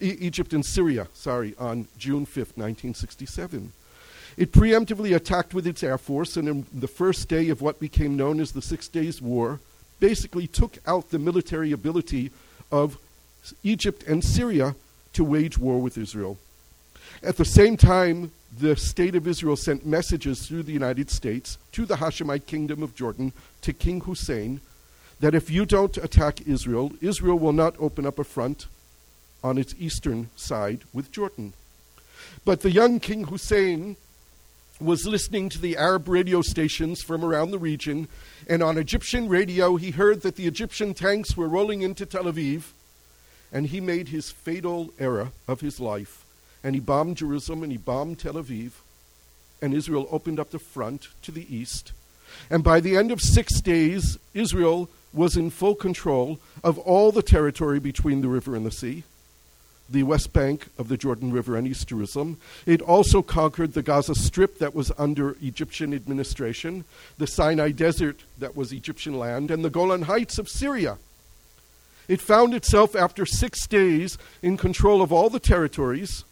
E- 0.00 0.16
Egypt 0.20 0.52
and 0.52 0.64
Syria, 0.64 1.08
sorry, 1.12 1.54
on 1.58 1.88
June 1.98 2.26
5th, 2.26 2.56
1967. 2.56 3.72
It 4.36 4.52
preemptively 4.52 5.14
attacked 5.14 5.54
with 5.54 5.66
its 5.66 5.82
air 5.82 5.98
force, 5.98 6.36
and 6.36 6.48
in 6.48 6.66
the 6.72 6.88
first 6.88 7.28
day 7.28 7.48
of 7.48 7.60
what 7.60 7.80
became 7.80 8.16
known 8.16 8.40
as 8.40 8.52
the 8.52 8.62
Six 8.62 8.88
Days 8.88 9.20
War, 9.20 9.60
basically 9.98 10.46
took 10.46 10.78
out 10.86 11.10
the 11.10 11.18
military 11.18 11.72
ability 11.72 12.30
of 12.72 12.98
Egypt 13.62 14.02
and 14.04 14.24
Syria 14.24 14.74
to 15.12 15.24
wage 15.24 15.58
war 15.58 15.80
with 15.80 15.98
Israel. 15.98 16.38
At 17.22 17.36
the 17.36 17.44
same 17.44 17.76
time, 17.76 18.32
the 18.56 18.76
state 18.76 19.14
of 19.14 19.26
Israel 19.26 19.56
sent 19.56 19.84
messages 19.86 20.46
through 20.46 20.62
the 20.62 20.72
United 20.72 21.10
States 21.10 21.58
to 21.72 21.84
the 21.84 21.96
Hashemite 21.96 22.46
kingdom 22.46 22.82
of 22.82 22.94
Jordan, 22.94 23.32
to 23.62 23.72
King 23.72 24.00
Hussein, 24.00 24.60
that 25.20 25.34
if 25.34 25.50
you 25.50 25.66
don't 25.66 25.96
attack 25.98 26.46
Israel, 26.46 26.92
Israel 27.00 27.38
will 27.38 27.52
not 27.52 27.74
open 27.78 28.06
up 28.06 28.18
a 28.18 28.24
front 28.24 28.66
on 29.44 29.58
its 29.58 29.74
eastern 29.78 30.30
side 30.36 30.80
with 30.92 31.12
Jordan. 31.12 31.52
But 32.44 32.60
the 32.60 32.70
young 32.70 33.00
King 33.00 33.24
Hussein 33.24 33.96
was 34.80 35.06
listening 35.06 35.50
to 35.50 35.58
the 35.58 35.76
Arab 35.76 36.08
radio 36.08 36.40
stations 36.40 37.02
from 37.02 37.22
around 37.22 37.50
the 37.50 37.58
region, 37.58 38.08
and 38.48 38.62
on 38.62 38.78
Egyptian 38.78 39.28
radio, 39.28 39.76
he 39.76 39.90
heard 39.90 40.22
that 40.22 40.36
the 40.36 40.46
Egyptian 40.46 40.94
tanks 40.94 41.36
were 41.36 41.48
rolling 41.48 41.82
into 41.82 42.06
Tel 42.06 42.24
Aviv, 42.24 42.72
and 43.52 43.66
he 43.66 43.80
made 43.80 44.08
his 44.08 44.30
fatal 44.30 44.90
error 44.98 45.32
of 45.46 45.60
his 45.60 45.80
life. 45.80 46.24
And 46.64 46.74
he 46.74 46.80
bombed 46.80 47.16
Jerusalem 47.16 47.62
and 47.62 47.72
he 47.72 47.78
bombed 47.78 48.18
Tel 48.18 48.34
Aviv, 48.34 48.72
and 49.60 49.74
Israel 49.74 50.08
opened 50.10 50.40
up 50.40 50.50
the 50.50 50.58
front 50.58 51.08
to 51.22 51.32
the 51.32 51.54
east. 51.54 51.92
And 52.48 52.62
by 52.62 52.80
the 52.80 52.96
end 52.96 53.10
of 53.10 53.20
six 53.20 53.60
days, 53.60 54.18
Israel 54.34 54.88
was 55.12 55.36
in 55.36 55.50
full 55.50 55.74
control 55.74 56.38
of 56.62 56.78
all 56.78 57.12
the 57.12 57.22
territory 57.22 57.80
between 57.80 58.20
the 58.20 58.28
river 58.28 58.54
and 58.54 58.64
the 58.64 58.70
sea, 58.70 59.02
the 59.88 60.02
west 60.04 60.32
bank 60.32 60.68
of 60.78 60.88
the 60.88 60.96
Jordan 60.96 61.32
River 61.32 61.56
and 61.56 61.66
East 61.66 61.88
Jerusalem. 61.88 62.38
It 62.64 62.80
also 62.80 63.22
conquered 63.22 63.72
the 63.72 63.82
Gaza 63.82 64.14
Strip 64.14 64.58
that 64.58 64.74
was 64.74 64.92
under 64.96 65.36
Egyptian 65.42 65.92
administration, 65.92 66.84
the 67.18 67.26
Sinai 67.26 67.72
Desert 67.72 68.20
that 68.38 68.56
was 68.56 68.72
Egyptian 68.72 69.18
land, 69.18 69.50
and 69.50 69.64
the 69.64 69.70
Golan 69.70 70.02
Heights 70.02 70.38
of 70.38 70.48
Syria. 70.48 70.98
It 72.06 72.20
found 72.20 72.54
itself 72.54 72.94
after 72.94 73.26
six 73.26 73.66
days 73.66 74.18
in 74.42 74.56
control 74.56 75.02
of 75.02 75.12
all 75.12 75.30
the 75.30 75.40
territories 75.40 76.24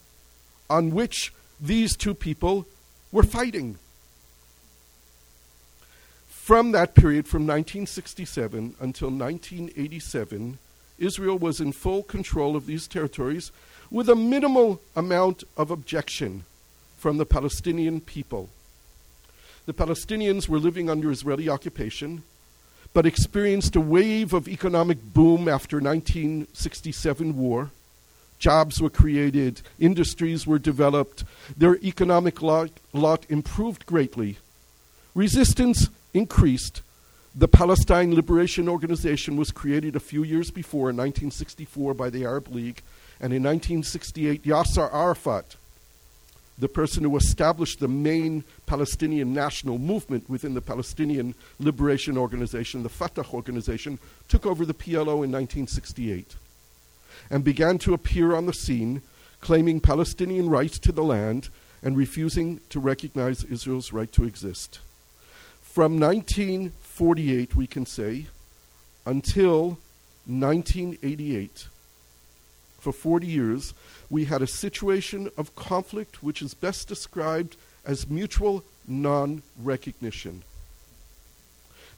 on 0.70 0.90
which 0.90 1.32
these 1.60 1.96
two 1.96 2.14
people 2.14 2.66
were 3.10 3.22
fighting. 3.22 3.78
From 6.48 6.72
that 6.72 6.94
period, 6.94 7.28
from 7.28 7.42
1967 7.42 8.76
until 8.80 9.10
1987, 9.10 10.56
Israel 10.98 11.36
was 11.36 11.60
in 11.60 11.72
full 11.72 12.02
control 12.02 12.56
of 12.56 12.64
these 12.64 12.88
territories 12.88 13.52
with 13.90 14.08
a 14.08 14.16
minimal 14.16 14.80
amount 14.96 15.44
of 15.58 15.70
objection 15.70 16.44
from 16.96 17.18
the 17.18 17.26
Palestinian 17.26 18.00
people. 18.00 18.48
The 19.66 19.74
Palestinians 19.74 20.48
were 20.48 20.58
living 20.58 20.88
under 20.88 21.10
Israeli 21.10 21.50
occupation, 21.50 22.22
but 22.94 23.04
experienced 23.04 23.76
a 23.76 23.80
wave 23.82 24.32
of 24.32 24.48
economic 24.48 25.02
boom 25.12 25.48
after 25.48 25.76
1967 25.76 27.36
war. 27.36 27.72
Jobs 28.38 28.80
were 28.80 28.88
created, 28.88 29.60
industries 29.78 30.46
were 30.46 30.58
developed, 30.58 31.24
their 31.54 31.76
economic 31.84 32.40
lot, 32.40 32.70
lot 32.94 33.26
improved 33.28 33.84
greatly. 33.84 34.38
Resistance 35.14 35.90
increased, 36.14 36.82
the 37.34 37.48
Palestine 37.48 38.14
Liberation 38.14 38.68
Organization 38.68 39.36
was 39.36 39.52
created 39.52 39.94
a 39.94 40.00
few 40.00 40.24
years 40.24 40.50
before, 40.50 40.90
in 40.90 40.96
1964, 40.96 41.94
by 41.94 42.10
the 42.10 42.24
Arab 42.24 42.48
League, 42.48 42.82
and 43.20 43.32
in 43.32 43.42
1968, 43.42 44.42
Yasser 44.44 44.92
Arafat, 44.92 45.56
the 46.58 46.68
person 46.68 47.04
who 47.04 47.16
established 47.16 47.78
the 47.78 47.88
main 47.88 48.42
Palestinian 48.66 49.32
national 49.32 49.78
movement 49.78 50.28
within 50.28 50.54
the 50.54 50.60
Palestinian 50.60 51.34
Liberation 51.60 52.18
Organization, 52.18 52.82
the 52.82 52.88
Fatah 52.88 53.24
organization, 53.32 53.98
took 54.26 54.44
over 54.44 54.64
the 54.64 54.74
PLO 54.74 55.22
in 55.22 55.30
1968 55.30 56.34
and 57.30 57.44
began 57.44 57.78
to 57.78 57.94
appear 57.94 58.34
on 58.34 58.46
the 58.46 58.52
scene, 58.52 59.02
claiming 59.40 59.80
Palestinian 59.80 60.48
rights 60.48 60.78
to 60.80 60.90
the 60.90 61.04
land 61.04 61.48
and 61.82 61.96
refusing 61.96 62.60
to 62.70 62.80
recognize 62.80 63.44
Israel's 63.44 63.92
right 63.92 64.10
to 64.10 64.24
exist. 64.24 64.80
From 65.78 66.00
1948, 66.00 67.54
we 67.54 67.68
can 67.68 67.86
say, 67.86 68.26
until 69.06 69.78
1988, 70.26 71.68
for 72.80 72.92
40 72.92 73.26
years, 73.28 73.74
we 74.10 74.24
had 74.24 74.42
a 74.42 74.48
situation 74.48 75.30
of 75.36 75.54
conflict 75.54 76.20
which 76.20 76.42
is 76.42 76.52
best 76.52 76.88
described 76.88 77.56
as 77.86 78.10
mutual 78.10 78.64
non 78.88 79.44
recognition. 79.56 80.42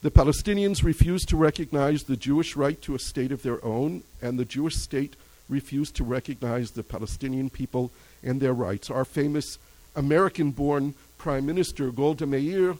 The 0.03 0.11
Palestinians 0.11 0.83
refused 0.83 1.27
to 1.29 1.35
recognize 1.35 2.03
the 2.03 2.15
Jewish 2.15 2.55
right 2.55 2.79
to 2.83 2.93
a 2.93 2.99
state 2.99 3.31
of 3.31 3.41
their 3.41 3.65
own, 3.65 4.03
and 4.21 4.37
the 4.37 4.45
Jewish 4.45 4.75
state 4.75 5.15
refused 5.49 5.95
to 5.95 6.03
recognize 6.03 6.69
the 6.69 6.83
Palestinian 6.83 7.49
people 7.49 7.89
and 8.21 8.39
their 8.39 8.53
rights. 8.53 8.91
Our 8.91 9.05
famous 9.05 9.57
American 9.95 10.51
born 10.51 10.93
Prime 11.17 11.47
Minister 11.47 11.89
Golda 11.89 12.27
Meir 12.27 12.75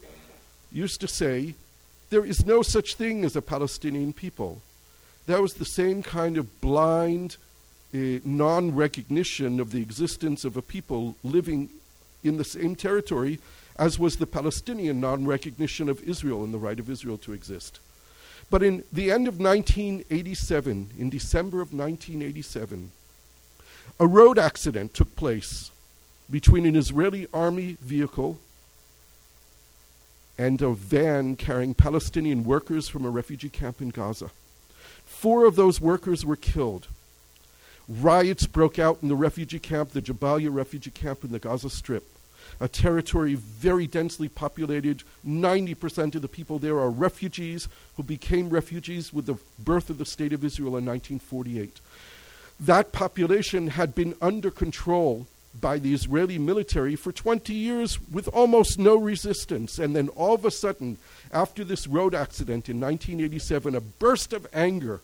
used 0.72 1.00
to 1.00 1.08
say 1.08 1.54
there 2.10 2.24
is 2.24 2.44
no 2.44 2.62
such 2.62 2.94
thing 2.94 3.24
as 3.24 3.36
a 3.36 3.42
Palestinian 3.42 4.12
people. 4.12 4.62
That 5.26 5.40
was 5.40 5.54
the 5.54 5.64
same 5.64 6.02
kind 6.02 6.36
of 6.36 6.60
blind 6.60 7.36
uh, 7.94 8.18
non 8.24 8.74
recognition 8.74 9.60
of 9.60 9.70
the 9.70 9.82
existence 9.82 10.44
of 10.44 10.56
a 10.56 10.62
people 10.62 11.16
living 11.22 11.70
in 12.24 12.36
the 12.36 12.44
same 12.44 12.74
territory 12.74 13.38
as 13.76 13.98
was 13.98 14.16
the 14.16 14.26
Palestinian 14.26 15.00
non 15.00 15.26
recognition 15.26 15.88
of 15.88 16.02
Israel 16.02 16.44
and 16.44 16.52
the 16.52 16.58
right 16.58 16.78
of 16.78 16.90
Israel 16.90 17.18
to 17.18 17.32
exist. 17.32 17.80
But 18.50 18.62
in 18.62 18.84
the 18.92 19.10
end 19.10 19.28
of 19.28 19.40
1987, 19.40 20.90
in 20.98 21.10
December 21.10 21.62
of 21.62 21.72
1987, 21.72 22.90
a 23.98 24.06
road 24.06 24.38
accident 24.38 24.92
took 24.92 25.16
place 25.16 25.70
between 26.30 26.66
an 26.66 26.76
Israeli 26.76 27.26
army 27.32 27.76
vehicle 27.80 28.38
and 30.42 30.60
a 30.60 30.72
van 30.72 31.36
carrying 31.36 31.72
Palestinian 31.72 32.42
workers 32.42 32.88
from 32.88 33.04
a 33.04 33.10
refugee 33.10 33.48
camp 33.48 33.80
in 33.80 33.90
Gaza. 33.90 34.32
Four 35.04 35.44
of 35.44 35.54
those 35.54 35.80
workers 35.80 36.26
were 36.26 36.34
killed. 36.34 36.88
Riots 37.88 38.46
broke 38.48 38.76
out 38.76 38.98
in 39.02 39.08
the 39.08 39.14
refugee 39.14 39.60
camp, 39.60 39.90
the 39.90 40.02
Jabalia 40.02 40.52
refugee 40.52 40.90
camp 40.90 41.22
in 41.22 41.30
the 41.30 41.38
Gaza 41.38 41.70
Strip, 41.70 42.02
a 42.58 42.66
territory 42.66 43.36
very 43.36 43.86
densely 43.86 44.28
populated. 44.28 45.04
90% 45.24 46.16
of 46.16 46.22
the 46.22 46.28
people 46.28 46.58
there 46.58 46.80
are 46.80 46.90
refugees 46.90 47.68
who 47.96 48.02
became 48.02 48.50
refugees 48.50 49.12
with 49.12 49.26
the 49.26 49.38
birth 49.60 49.90
of 49.90 49.98
the 49.98 50.04
State 50.04 50.32
of 50.32 50.44
Israel 50.44 50.76
in 50.76 50.84
1948. 50.84 51.80
That 52.58 52.90
population 52.90 53.68
had 53.68 53.94
been 53.94 54.16
under 54.20 54.50
control 54.50 55.28
by 55.60 55.78
the 55.78 55.92
Israeli 55.92 56.38
military 56.38 56.96
for 56.96 57.12
20 57.12 57.52
years 57.52 58.00
with 58.10 58.28
almost 58.28 58.78
no 58.78 58.96
resistance. 58.96 59.78
And 59.78 59.94
then 59.94 60.08
all 60.10 60.34
of 60.34 60.44
a 60.44 60.50
sudden, 60.50 60.98
after 61.32 61.64
this 61.64 61.86
road 61.86 62.14
accident 62.14 62.68
in 62.68 62.80
1987, 62.80 63.74
a 63.74 63.80
burst 63.80 64.32
of 64.32 64.46
anger 64.52 65.00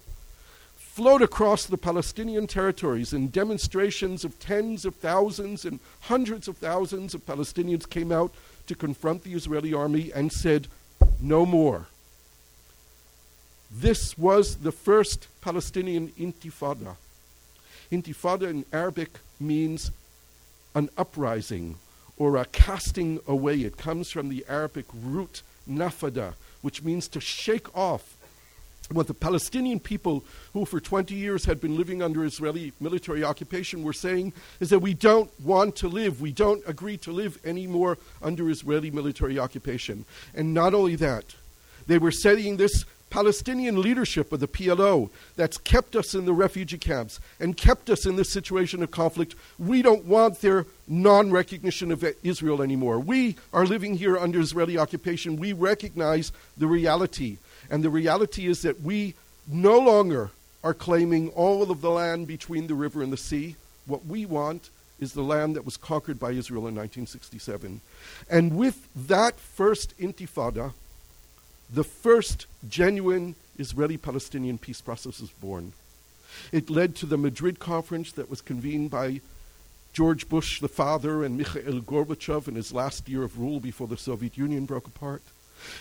flowed 0.98 1.22
across 1.22 1.64
the 1.64 1.78
Palestinian 1.78 2.48
territories, 2.48 3.12
and 3.12 3.30
demonstrations 3.30 4.24
of 4.24 4.36
tens 4.40 4.84
of 4.84 4.96
thousands 4.96 5.64
and 5.64 5.78
hundreds 6.00 6.48
of 6.48 6.56
thousands 6.56 7.14
of 7.14 7.24
Palestinians 7.24 7.88
came 7.88 8.10
out 8.10 8.34
to 8.66 8.74
confront 8.74 9.22
the 9.22 9.32
Israeli 9.32 9.72
army 9.72 10.10
and 10.12 10.32
said, 10.32 10.66
No 11.20 11.46
more. 11.46 11.86
This 13.70 14.18
was 14.18 14.56
the 14.56 14.72
first 14.72 15.28
Palestinian 15.40 16.08
intifada. 16.18 16.96
Intifada 17.92 18.50
in 18.50 18.64
Arabic 18.72 19.20
means 19.38 19.92
an 20.74 20.90
uprising 20.96 21.76
or 22.16 22.36
a 22.36 22.44
casting 22.46 23.20
away. 23.26 23.60
It 23.60 23.76
comes 23.76 24.10
from 24.10 24.28
the 24.28 24.44
Arabic 24.48 24.86
root 24.92 25.42
nafada, 25.68 26.34
which 26.62 26.82
means 26.82 27.08
to 27.08 27.20
shake 27.20 27.74
off. 27.76 28.16
What 28.90 29.06
the 29.06 29.14
Palestinian 29.14 29.80
people, 29.80 30.24
who 30.54 30.64
for 30.64 30.80
20 30.80 31.14
years 31.14 31.44
had 31.44 31.60
been 31.60 31.76
living 31.76 32.02
under 32.02 32.24
Israeli 32.24 32.72
military 32.80 33.22
occupation, 33.22 33.82
were 33.82 33.92
saying 33.92 34.32
is 34.60 34.70
that 34.70 34.78
we 34.78 34.94
don't 34.94 35.30
want 35.40 35.76
to 35.76 35.88
live, 35.88 36.22
we 36.22 36.32
don't 36.32 36.62
agree 36.66 36.96
to 36.98 37.12
live 37.12 37.38
anymore 37.44 37.98
under 38.22 38.48
Israeli 38.48 38.90
military 38.90 39.38
occupation. 39.38 40.06
And 40.34 40.54
not 40.54 40.72
only 40.72 40.96
that, 40.96 41.34
they 41.86 41.98
were 41.98 42.10
saying 42.10 42.56
this 42.56 42.86
Palestinian 43.10 43.80
leadership 43.80 44.32
of 44.32 44.40
the 44.40 44.48
PLO 44.48 45.10
that's 45.36 45.58
kept 45.58 45.96
us 45.96 46.14
in 46.14 46.24
the 46.24 46.32
refugee 46.32 46.78
camps 46.78 47.20
and 47.40 47.56
kept 47.56 47.88
us 47.90 48.06
in 48.06 48.16
this 48.16 48.30
situation 48.30 48.82
of 48.82 48.90
conflict. 48.90 49.34
We 49.58 49.82
don't 49.82 50.04
want 50.04 50.40
their 50.40 50.66
non 50.86 51.30
recognition 51.30 51.90
of 51.90 52.04
Israel 52.22 52.62
anymore. 52.62 52.98
We 53.00 53.36
are 53.52 53.66
living 53.66 53.96
here 53.96 54.18
under 54.18 54.40
Israeli 54.40 54.78
occupation. 54.78 55.36
We 55.36 55.52
recognize 55.52 56.32
the 56.56 56.66
reality. 56.66 57.38
And 57.70 57.82
the 57.82 57.90
reality 57.90 58.46
is 58.46 58.62
that 58.62 58.80
we 58.80 59.14
no 59.46 59.78
longer 59.78 60.30
are 60.62 60.74
claiming 60.74 61.30
all 61.30 61.70
of 61.70 61.80
the 61.80 61.90
land 61.90 62.26
between 62.26 62.66
the 62.66 62.74
river 62.74 63.02
and 63.02 63.12
the 63.12 63.16
sea. 63.16 63.56
What 63.86 64.06
we 64.06 64.26
want 64.26 64.70
is 65.00 65.12
the 65.12 65.22
land 65.22 65.56
that 65.56 65.64
was 65.64 65.76
conquered 65.76 66.18
by 66.18 66.30
Israel 66.30 66.66
in 66.66 66.74
1967. 66.74 67.80
And 68.28 68.56
with 68.56 68.88
that 68.94 69.36
first 69.36 69.96
intifada, 69.98 70.72
the 71.70 71.84
first 71.84 72.46
genuine 72.68 73.34
Israeli 73.58 73.96
Palestinian 73.96 74.58
peace 74.58 74.80
process 74.80 75.20
was 75.20 75.30
born. 75.30 75.72
It 76.52 76.70
led 76.70 76.94
to 76.96 77.06
the 77.06 77.18
Madrid 77.18 77.58
conference 77.58 78.12
that 78.12 78.30
was 78.30 78.40
convened 78.40 78.90
by 78.90 79.20
George 79.92 80.28
Bush 80.28 80.60
the 80.60 80.68
father 80.68 81.24
and 81.24 81.36
Mikhail 81.36 81.80
Gorbachev 81.80 82.46
in 82.48 82.54
his 82.54 82.72
last 82.72 83.08
year 83.08 83.22
of 83.22 83.38
rule 83.38 83.60
before 83.60 83.88
the 83.88 83.96
Soviet 83.96 84.36
Union 84.36 84.64
broke 84.64 84.86
apart. 84.86 85.22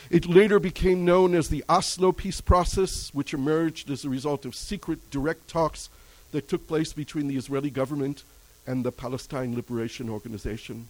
It 0.09 0.25
later 0.25 0.59
became 0.59 1.05
known 1.05 1.35
as 1.35 1.49
the 1.49 1.63
Oslo 1.69 2.11
peace 2.11 2.41
process, 2.41 3.13
which 3.13 3.33
emerged 3.33 3.91
as 3.91 4.03
a 4.03 4.09
result 4.09 4.45
of 4.45 4.55
secret 4.55 5.11
direct 5.11 5.47
talks 5.47 5.89
that 6.31 6.47
took 6.47 6.67
place 6.67 6.93
between 6.93 7.27
the 7.27 7.37
Israeli 7.37 7.69
government 7.69 8.23
and 8.65 8.83
the 8.83 8.91
Palestine 8.91 9.55
Liberation 9.55 10.09
Organization. 10.09 10.89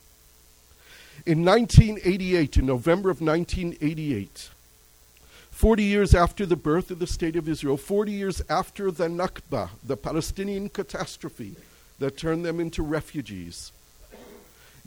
In 1.26 1.44
1988, 1.44 2.58
in 2.58 2.66
November 2.66 3.10
of 3.10 3.22
1988, 3.22 4.50
40 5.58 5.82
years 5.82 6.14
after 6.14 6.46
the 6.46 6.56
birth 6.56 6.92
of 6.92 7.00
the 7.00 7.08
State 7.08 7.36
of 7.36 7.50
Israel, 7.50 7.78
40 7.78 8.12
years 8.12 8.44
after 8.48 8.92
the 8.92 9.08
Nakba, 9.08 9.72
the 9.84 9.98
Palestinian 9.98 10.70
catastrophe 10.70 11.56
that 11.98 12.16
turned 12.16 12.46
them 12.46 12.60
into 12.60 12.84
refugees, 12.84 13.72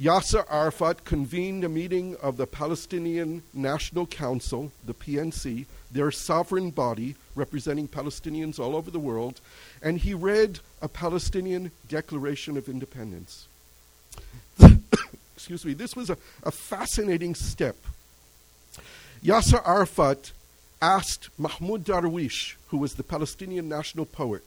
Yasser 0.01 0.45
Arafat 0.49 1.05
convened 1.05 1.65
a 1.65 1.69
meeting 1.69 2.15
of 2.23 2.37
the 2.37 2.47
Palestinian 2.47 3.43
National 3.53 4.07
Council, 4.07 4.71
the 4.87 4.95
PNC, 4.95 5.67
their 5.91 6.13
sovereign 6.13 6.71
body 6.71 7.17
representing 7.35 7.89
Palestinians 7.89 8.61
all 8.61 8.77
over 8.77 8.93
the 8.93 9.01
world, 9.01 9.41
and 9.83 9.99
he 9.99 10.15
read 10.15 10.61
a 10.81 10.87
Palestinian 10.87 11.73
Declaration 11.89 12.57
of 12.57 12.69
Independence. 12.69 13.49
Excuse 15.35 15.65
me, 15.65 15.75
this 15.75 15.97
was 15.97 16.11
a, 16.11 16.17
a 16.45 16.53
fascinating 16.53 17.35
step. 17.35 17.75
Yasser 19.25 19.67
Arafat 19.67 20.31
asked 20.83 21.29
Mahmoud 21.39 21.85
Darwish, 21.85 22.57
who 22.69 22.79
was 22.79 22.95
the 22.95 23.03
Palestinian 23.03 23.69
national 23.69 24.07
poet, 24.07 24.45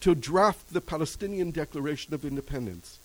to 0.00 0.14
draft 0.14 0.72
the 0.72 0.80
Palestinian 0.80 1.50
Declaration 1.50 2.14
of 2.14 2.24
Independence. 2.24 2.98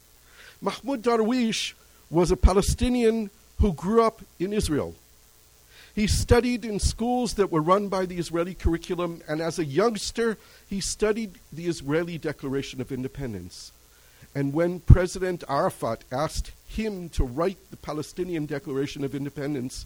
Mahmoud 0.62 1.02
Darwish 1.02 1.74
was 2.10 2.32
a 2.32 2.38
Palestinian 2.38 3.30
who 3.60 3.74
grew 3.74 4.04
up 4.04 4.22
in 4.40 4.54
Israel. 4.54 4.96
He 5.94 6.08
studied 6.08 6.66
in 6.66 6.80
schools 6.80 7.36
that 7.36 7.52
were 7.52 7.62
run 7.62 7.88
by 7.88 8.06
the 8.06 8.18
Israeli 8.18 8.54
curriculum, 8.54 9.22
and 9.28 9.42
as 9.42 9.60
a 9.60 9.66
youngster, 9.66 10.38
he 10.70 10.82
studied 10.82 11.40
the 11.54 11.68
Israeli 11.68 12.18
Declaration 12.18 12.82
of 12.82 12.92
Independence. 12.92 13.72
And 14.34 14.54
when 14.54 14.82
President 14.82 15.46
Arafat 15.48 16.04
asked 16.12 16.52
him 16.68 17.08
to 17.10 17.24
write 17.24 17.58
the 17.72 17.78
Palestinian 17.78 18.46
Declaration 18.46 19.06
of 19.06 19.16
Independence, 19.16 19.86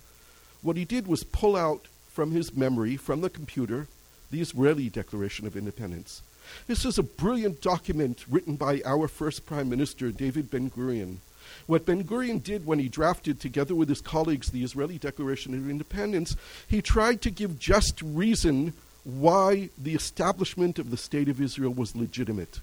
what 0.63 0.77
he 0.77 0.85
did 0.85 1.05
was 1.05 1.23
pull 1.23 1.55
out 1.55 1.85
from 2.19 2.31
his 2.31 2.53
memory, 2.53 2.97
from 2.97 3.21
the 3.21 3.29
computer, 3.29 3.87
the 4.29 4.41
Israeli 4.41 4.89
Declaration 4.89 5.47
of 5.47 5.55
Independence. 5.55 6.21
This 6.67 6.83
is 6.83 6.97
a 6.97 7.03
brilliant 7.03 7.61
document 7.61 8.25
written 8.29 8.57
by 8.57 8.81
our 8.83 9.07
first 9.07 9.45
Prime 9.45 9.69
Minister, 9.69 10.11
David 10.11 10.51
Ben 10.51 10.69
Gurion. 10.69 11.19
What 11.65 11.85
Ben 11.85 12.03
Gurion 12.03 12.43
did 12.43 12.65
when 12.65 12.77
he 12.77 12.89
drafted, 12.89 13.39
together 13.39 13.73
with 13.73 13.87
his 13.87 14.01
colleagues, 14.01 14.51
the 14.51 14.65
Israeli 14.65 14.97
Declaration 14.97 15.53
of 15.53 15.69
Independence, 15.69 16.35
he 16.67 16.81
tried 16.81 17.21
to 17.21 17.31
give 17.31 17.57
just 17.57 18.01
reason 18.01 18.73
why 19.05 19.69
the 19.77 19.95
establishment 19.95 20.77
of 20.77 20.91
the 20.91 20.97
State 20.97 21.29
of 21.29 21.39
Israel 21.39 21.71
was 21.71 21.95
legitimate. 21.95 22.59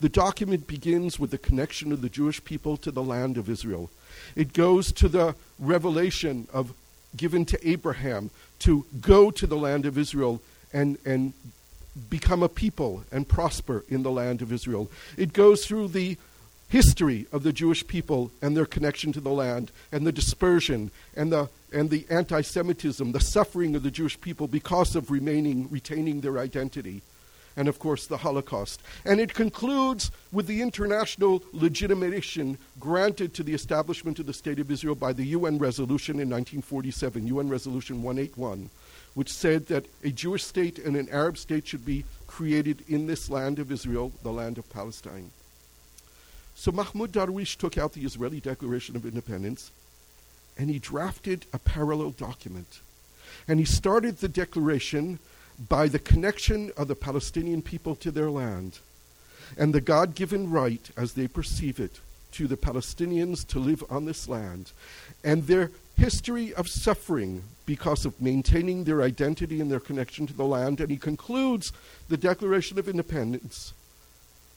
The 0.00 0.08
document 0.08 0.66
begins 0.66 1.18
with 1.18 1.32
the 1.32 1.36
connection 1.36 1.92
of 1.92 2.00
the 2.00 2.08
Jewish 2.08 2.42
people 2.44 2.78
to 2.78 2.90
the 2.90 3.02
land 3.02 3.36
of 3.36 3.50
Israel. 3.50 3.90
It 4.34 4.54
goes 4.54 4.90
to 4.92 5.06
the 5.10 5.34
revelation 5.58 6.48
of 6.50 6.72
given 7.16 7.44
to 7.46 7.68
Abraham 7.68 8.30
to 8.60 8.86
go 9.00 9.30
to 9.30 9.46
the 9.46 9.56
land 9.56 9.86
of 9.86 9.98
Israel 9.98 10.40
and, 10.72 10.98
and 11.04 11.32
become 12.08 12.42
a 12.42 12.48
people 12.48 13.04
and 13.10 13.28
prosper 13.28 13.84
in 13.88 14.02
the 14.02 14.10
land 14.10 14.42
of 14.42 14.52
Israel. 14.52 14.90
It 15.16 15.32
goes 15.32 15.66
through 15.66 15.88
the 15.88 16.16
history 16.68 17.26
of 17.32 17.42
the 17.42 17.52
Jewish 17.52 17.86
people 17.86 18.30
and 18.40 18.56
their 18.56 18.66
connection 18.66 19.12
to 19.12 19.20
the 19.20 19.30
land 19.30 19.72
and 19.90 20.06
the 20.06 20.12
dispersion 20.12 20.90
and 21.16 21.32
the 21.32 21.48
and 21.72 21.90
the 21.90 22.04
anti-Semitism, 22.10 23.12
the 23.12 23.20
suffering 23.20 23.76
of 23.76 23.84
the 23.84 23.92
Jewish 23.92 24.20
people 24.20 24.48
because 24.48 24.96
of 24.96 25.10
remaining 25.10 25.68
retaining 25.70 26.20
their 26.20 26.38
identity. 26.38 27.02
And 27.56 27.68
of 27.68 27.78
course, 27.78 28.06
the 28.06 28.18
Holocaust. 28.18 28.80
And 29.04 29.20
it 29.20 29.34
concludes 29.34 30.10
with 30.32 30.46
the 30.46 30.62
international 30.62 31.42
legitimation 31.52 32.58
granted 32.78 33.34
to 33.34 33.42
the 33.42 33.54
establishment 33.54 34.18
of 34.18 34.26
the 34.26 34.32
State 34.32 34.58
of 34.58 34.70
Israel 34.70 34.94
by 34.94 35.12
the 35.12 35.26
UN 35.26 35.58
resolution 35.58 36.14
in 36.14 36.30
1947, 36.30 37.26
UN 37.26 37.48
Resolution 37.48 38.02
181, 38.02 38.70
which 39.14 39.32
said 39.32 39.66
that 39.66 39.86
a 40.04 40.10
Jewish 40.10 40.44
state 40.44 40.78
and 40.78 40.96
an 40.96 41.08
Arab 41.10 41.36
state 41.36 41.66
should 41.66 41.84
be 41.84 42.04
created 42.26 42.84
in 42.88 43.06
this 43.06 43.28
land 43.28 43.58
of 43.58 43.72
Israel, 43.72 44.12
the 44.22 44.30
land 44.30 44.56
of 44.56 44.70
Palestine. 44.70 45.30
So 46.54 46.70
Mahmoud 46.70 47.12
Darwish 47.12 47.56
took 47.56 47.76
out 47.78 47.94
the 47.94 48.04
Israeli 48.04 48.40
Declaration 48.40 48.94
of 48.94 49.04
Independence 49.04 49.70
and 50.58 50.68
he 50.68 50.78
drafted 50.78 51.46
a 51.52 51.58
parallel 51.58 52.10
document. 52.10 52.80
And 53.48 53.58
he 53.58 53.64
started 53.64 54.18
the 54.18 54.28
declaration 54.28 55.18
by 55.68 55.88
the 55.88 55.98
connection 55.98 56.70
of 56.76 56.88
the 56.88 56.94
Palestinian 56.94 57.62
people 57.62 57.94
to 57.96 58.10
their 58.10 58.30
land 58.30 58.78
and 59.58 59.74
the 59.74 59.80
God 59.80 60.14
given 60.14 60.50
right, 60.50 60.90
as 60.96 61.14
they 61.14 61.26
perceive 61.26 61.80
it, 61.80 62.00
to 62.32 62.46
the 62.46 62.56
Palestinians 62.56 63.46
to 63.48 63.58
live 63.58 63.82
on 63.90 64.04
this 64.04 64.28
land 64.28 64.72
and 65.24 65.46
their 65.46 65.70
history 65.96 66.54
of 66.54 66.68
suffering 66.68 67.42
because 67.66 68.06
of 68.06 68.20
maintaining 68.20 68.84
their 68.84 69.02
identity 69.02 69.60
and 69.60 69.70
their 69.70 69.80
connection 69.80 70.26
to 70.26 70.32
the 70.32 70.44
land. 70.44 70.80
And 70.80 70.90
he 70.90 70.96
concludes 70.96 71.72
the 72.08 72.16
Declaration 72.16 72.78
of 72.78 72.88
Independence 72.88 73.74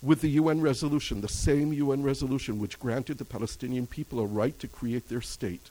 with 0.02 0.22
the 0.22 0.30
UN 0.32 0.62
resolution, 0.62 1.22
the 1.22 1.28
same 1.28 1.74
UN 1.74 2.04
resolution 2.04 2.60
which 2.60 2.80
granted 2.80 3.18
the 3.18 3.26
Palestinian 3.26 3.88
people 3.88 4.20
a 4.20 4.26
right 4.26 4.58
to 4.60 4.68
create 4.68 5.10
their 5.10 5.22
state. 5.22 5.70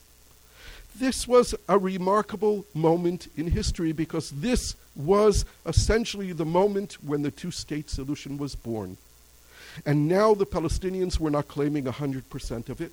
This 0.97 1.27
was 1.27 1.55
a 1.69 1.79
remarkable 1.79 2.67
moment 2.75 3.29
in 3.37 3.47
history 3.47 3.93
because 3.93 4.31
this 4.31 4.75
was 4.95 5.45
essentially 5.67 6.33
the 6.33 6.45
moment 6.45 6.95
when 7.03 7.23
the 7.23 7.31
two 7.31 7.51
state 7.51 7.89
solution 7.89 8.37
was 8.39 8.55
born. 8.55 8.97
And 9.87 10.07
now 10.07 10.35
the 10.35 10.47
Palestinians 10.47 11.19
were 11.19 11.31
not 11.31 11.49
claiming 11.49 11.85
100% 11.85 12.69
of 12.69 12.81
it, 12.81 12.93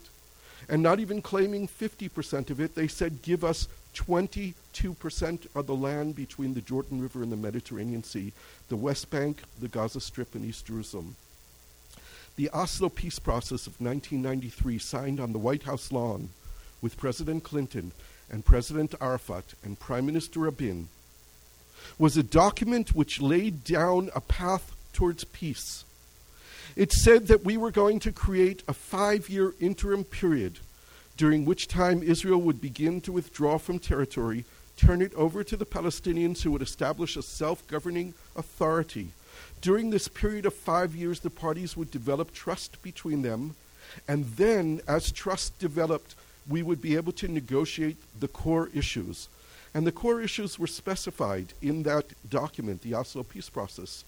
and 0.70 0.82
not 0.82 1.00
even 1.00 1.22
claiming 1.22 1.68
50% 1.68 2.50
of 2.50 2.60
it. 2.60 2.76
They 2.76 2.88
said, 2.88 3.22
give 3.22 3.44
us 3.44 3.68
22% 3.96 5.48
of 5.56 5.68
the 5.68 5.76
land 5.76 6.16
between 6.16 6.54
the 6.54 6.62
Jordan 6.62 7.02
River 7.02 7.24
and 7.24 7.32
the 7.32 7.38
Mediterranean 7.38 8.04
Sea, 8.04 8.32
the 8.70 8.76
West 8.76 9.10
Bank, 9.10 9.42
the 9.60 9.68
Gaza 9.68 10.00
Strip, 10.00 10.36
and 10.36 10.46
East 10.46 10.68
Jerusalem. 10.68 11.16
The 12.36 12.50
Oslo 12.52 12.88
peace 12.88 13.20
process 13.20 13.68
of 13.68 13.82
1993, 13.82 14.78
signed 14.78 15.20
on 15.20 15.34
the 15.34 15.40
White 15.40 15.64
House 15.64 15.92
lawn 15.92 16.30
with 16.82 16.98
President 16.98 17.44
Clinton 17.44 17.92
and 18.30 18.46
President 18.46 18.96
Arafat 19.02 19.56
and 19.64 19.80
Prime 19.80 20.06
Minister 20.06 20.42
Rabin, 20.42 20.88
was 21.98 22.18
a 22.18 22.24
document 22.24 22.96
which 22.96 23.22
laid 23.22 23.64
down 23.64 24.10
a 24.16 24.22
path 24.22 24.76
towards 24.94 25.24
peace. 25.24 25.84
It 26.76 26.92
said 26.92 27.28
that 27.28 27.44
we 27.44 27.58
were 27.58 27.72
going 27.72 28.00
to 28.00 28.12
create 28.12 28.64
a 28.68 28.74
five 28.74 29.30
year 29.30 29.54
interim 29.60 30.04
period 30.04 30.60
during 31.18 31.46
which 31.46 31.68
time 31.68 32.02
Israel 32.02 32.42
would 32.42 32.62
begin 32.62 33.02
to 33.02 33.12
withdraw 33.12 33.58
from 33.58 33.80
territory, 33.80 34.46
turn 34.78 35.02
it 35.02 35.14
over 35.16 35.44
to 35.44 35.58
the 35.58 35.66
Palestinians 35.66 36.42
who 36.42 36.52
would 36.52 36.62
establish 36.62 37.18
a 37.18 37.22
self 37.22 37.68
governing 37.68 38.14
authority 38.36 39.12
during 39.62 39.90
this 39.90 40.08
period 40.08 40.46
of 40.46 40.54
five 40.54 40.96
years, 40.96 41.20
the 41.20 41.30
parties 41.30 41.76
would 41.76 41.92
develop 41.92 42.34
trust 42.34 42.82
between 42.82 43.22
them, 43.22 43.56
and 44.08 44.26
then, 44.38 44.82
as 44.88 45.12
trust 45.12 45.58
developed, 45.60 46.16
we 46.48 46.64
would 46.64 46.82
be 46.82 46.96
able 46.96 47.12
to 47.14 47.28
negotiate 47.28 47.98
the 48.20 48.28
core 48.28 48.70
issues. 48.74 49.28
And 49.74 49.86
the 49.86 49.92
core 49.92 50.22
issues 50.22 50.58
were 50.58 50.68
specified 50.68 51.54
in 51.62 51.84
that 51.84 52.06
document, 52.30 52.82
the 52.82 52.96
Oslo 52.96 53.24
peace 53.24 53.50
process. 53.50 54.04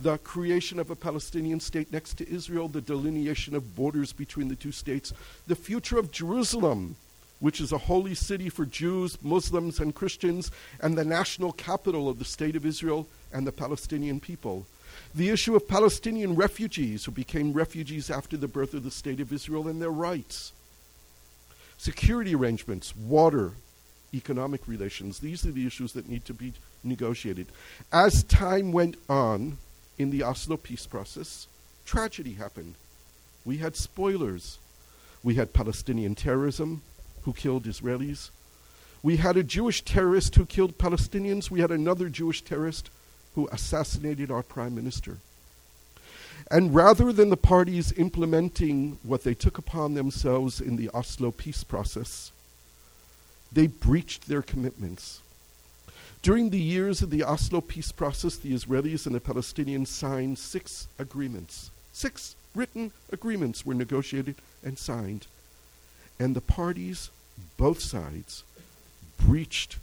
The 0.00 0.18
creation 0.18 0.78
of 0.78 0.90
a 0.90 0.96
Palestinian 0.96 1.60
state 1.60 1.92
next 1.92 2.14
to 2.14 2.28
Israel, 2.28 2.68
the 2.68 2.80
delineation 2.80 3.54
of 3.54 3.74
borders 3.76 4.12
between 4.12 4.48
the 4.48 4.56
two 4.56 4.72
states, 4.72 5.12
the 5.46 5.54
future 5.54 5.98
of 5.98 6.12
Jerusalem, 6.12 6.96
which 7.40 7.60
is 7.60 7.72
a 7.72 7.78
holy 7.78 8.14
city 8.14 8.48
for 8.48 8.66
Jews, 8.66 9.16
Muslims, 9.22 9.80
and 9.80 9.94
Christians, 9.94 10.50
and 10.80 10.96
the 10.96 11.04
national 11.04 11.52
capital 11.52 12.08
of 12.08 12.18
the 12.18 12.24
state 12.24 12.56
of 12.56 12.66
Israel 12.66 13.06
and 13.32 13.46
the 13.46 13.52
Palestinian 13.52 14.20
people 14.20 14.66
the 15.14 15.30
issue 15.30 15.56
of 15.56 15.68
Palestinian 15.68 16.34
refugees 16.34 17.04
who 17.04 17.12
became 17.12 17.52
refugees 17.52 18.10
after 18.10 18.36
the 18.36 18.48
birth 18.48 18.74
of 18.74 18.84
the 18.84 18.90
State 18.90 19.20
of 19.20 19.32
Israel 19.32 19.68
and 19.68 19.80
their 19.80 19.90
rights, 19.90 20.52
security 21.78 22.34
arrangements, 22.34 22.94
water, 22.96 23.52
economic 24.16 24.66
relations. 24.66 25.18
These 25.18 25.44
are 25.46 25.52
the 25.52 25.66
issues 25.66 25.92
that 25.92 26.08
need 26.08 26.24
to 26.24 26.34
be 26.34 26.52
negotiated. 26.82 27.46
As 27.92 28.24
time 28.24 28.72
went 28.72 28.96
on 29.08 29.58
in 29.98 30.10
the 30.10 30.22
Oslo 30.22 30.56
peace 30.56 30.86
process, 30.86 31.46
tragedy 31.84 32.34
happened. 32.34 32.74
We 33.44 33.58
had 33.58 33.76
spoilers. 33.76 34.58
We 35.22 35.34
had 35.34 35.52
Palestinian 35.52 36.14
terrorism 36.14 36.82
who 37.22 37.32
killed 37.32 37.64
Israelis. 37.64 38.30
We 39.02 39.16
had 39.16 39.36
a 39.36 39.42
Jewish 39.42 39.82
terrorist 39.82 40.34
who 40.34 40.46
killed 40.46 40.78
Palestinians. 40.78 41.50
We 41.50 41.60
had 41.60 41.70
another 41.70 42.08
Jewish 42.08 42.42
terrorist 42.42 42.90
who 43.34 43.48
assassinated 43.52 44.30
our 44.30 44.42
prime 44.42 44.74
minister. 44.74 45.18
And 46.50 46.74
rather 46.74 47.12
than 47.12 47.30
the 47.30 47.36
parties 47.36 47.92
implementing 47.96 48.98
what 49.02 49.24
they 49.24 49.34
took 49.34 49.58
upon 49.58 49.94
themselves 49.94 50.60
in 50.60 50.76
the 50.76 50.90
Oslo 50.90 51.30
peace 51.30 51.64
process, 51.64 52.30
they 53.52 53.66
breached 53.66 54.28
their 54.28 54.42
commitments. 54.42 55.20
During 56.22 56.50
the 56.50 56.60
years 56.60 57.02
of 57.02 57.10
the 57.10 57.22
Oslo 57.22 57.60
peace 57.60 57.92
process, 57.92 58.36
the 58.36 58.52
Israelis 58.52 59.06
and 59.06 59.14
the 59.14 59.20
Palestinians 59.20 59.88
signed 59.88 60.38
six 60.38 60.88
agreements. 60.98 61.70
Six 61.92 62.34
written 62.54 62.92
agreements 63.12 63.64
were 63.64 63.74
negotiated 63.74 64.36
and 64.64 64.78
signed. 64.78 65.26
And 66.18 66.34
the 66.34 66.40
parties, 66.40 67.10
both 67.56 67.80
sides, 67.80 68.42
breached 69.18 69.76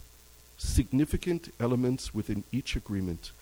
significant 0.58 1.52
elements 1.58 2.14
within 2.14 2.44
each 2.52 2.76
agreement 2.76 3.32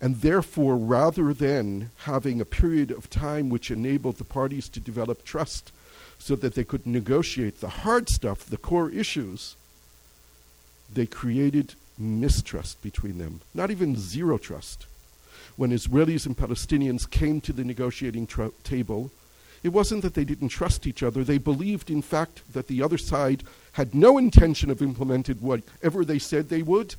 and 0.00 0.16
therefore, 0.16 0.76
rather 0.76 1.32
than 1.32 1.90
having 1.98 2.40
a 2.40 2.44
period 2.44 2.90
of 2.90 3.10
time 3.10 3.48
which 3.48 3.70
enabled 3.70 4.16
the 4.16 4.24
parties 4.24 4.68
to 4.70 4.80
develop 4.80 5.24
trust, 5.24 5.72
so 6.18 6.36
that 6.36 6.54
they 6.54 6.64
could 6.64 6.86
negotiate 6.86 7.60
the 7.60 7.68
hard 7.68 8.08
stuff, 8.08 8.44
the 8.44 8.56
core 8.56 8.90
issues, 8.90 9.56
they 10.94 11.06
created 11.06 11.74
mistrust 11.98 12.82
between 12.82 13.18
them, 13.18 13.40
not 13.54 13.70
even 13.70 13.96
zero 13.96 14.38
trust. 14.38 14.86
When 15.56 15.70
Israelis 15.70 16.26
and 16.26 16.36
Palestinians 16.36 17.08
came 17.08 17.40
to 17.42 17.52
the 17.52 17.64
negotiating 17.64 18.26
table, 18.64 19.10
it 19.62 19.68
wasn't 19.68 20.02
that 20.02 20.14
they 20.14 20.24
didn't 20.24 20.48
trust 20.48 20.86
each 20.86 21.02
other. 21.02 21.22
They 21.22 21.38
believed, 21.38 21.90
in 21.90 22.02
fact, 22.02 22.42
that 22.52 22.66
the 22.66 22.82
other 22.82 22.98
side 22.98 23.44
had 23.72 23.94
no 23.94 24.18
intention 24.18 24.70
of 24.70 24.82
implementing 24.82 25.36
whatever 25.36 26.04
they 26.04 26.18
said 26.18 26.48
they 26.48 26.62
would, 26.62 26.94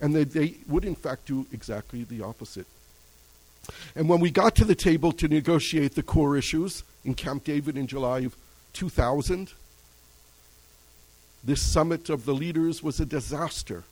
and 0.00 0.14
that 0.14 0.32
they 0.32 0.56
would, 0.68 0.84
in 0.84 0.94
fact, 0.94 1.26
do 1.26 1.46
exactly 1.52 2.04
the 2.04 2.22
opposite. 2.22 2.66
And 3.96 4.08
when 4.08 4.20
we 4.20 4.30
got 4.30 4.54
to 4.56 4.64
the 4.64 4.74
table 4.74 5.10
to 5.12 5.26
negotiate 5.26 5.94
the 5.94 6.02
core 6.02 6.36
issues 6.36 6.84
in 7.04 7.14
Camp 7.14 7.44
David 7.44 7.76
in 7.76 7.86
July 7.86 8.20
of 8.20 8.36
2000, 8.74 9.52
this 11.46 11.62
summit 11.62 12.10
of 12.10 12.24
the 12.24 12.34
leaders 12.34 12.82
was 12.82 12.98
a 12.98 13.06
disaster. 13.06 13.84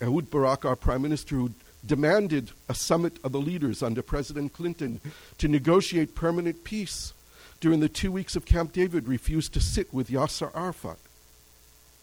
Ehud 0.00 0.30
Barak, 0.30 0.64
our 0.64 0.76
prime 0.76 1.02
minister, 1.02 1.36
who 1.36 1.50
demanded 1.84 2.52
a 2.70 2.74
summit 2.74 3.18
of 3.22 3.32
the 3.32 3.40
leaders 3.40 3.82
under 3.82 4.02
President 4.02 4.54
Clinton 4.54 5.00
to 5.36 5.48
negotiate 5.48 6.14
permanent 6.14 6.64
peace 6.64 7.12
during 7.60 7.80
the 7.80 7.88
two 7.88 8.10
weeks 8.10 8.34
of 8.34 8.46
Camp 8.46 8.72
David, 8.72 9.06
refused 9.06 9.52
to 9.52 9.60
sit 9.60 9.92
with 9.92 10.08
Yasser 10.08 10.50
Arafat. 10.56 10.96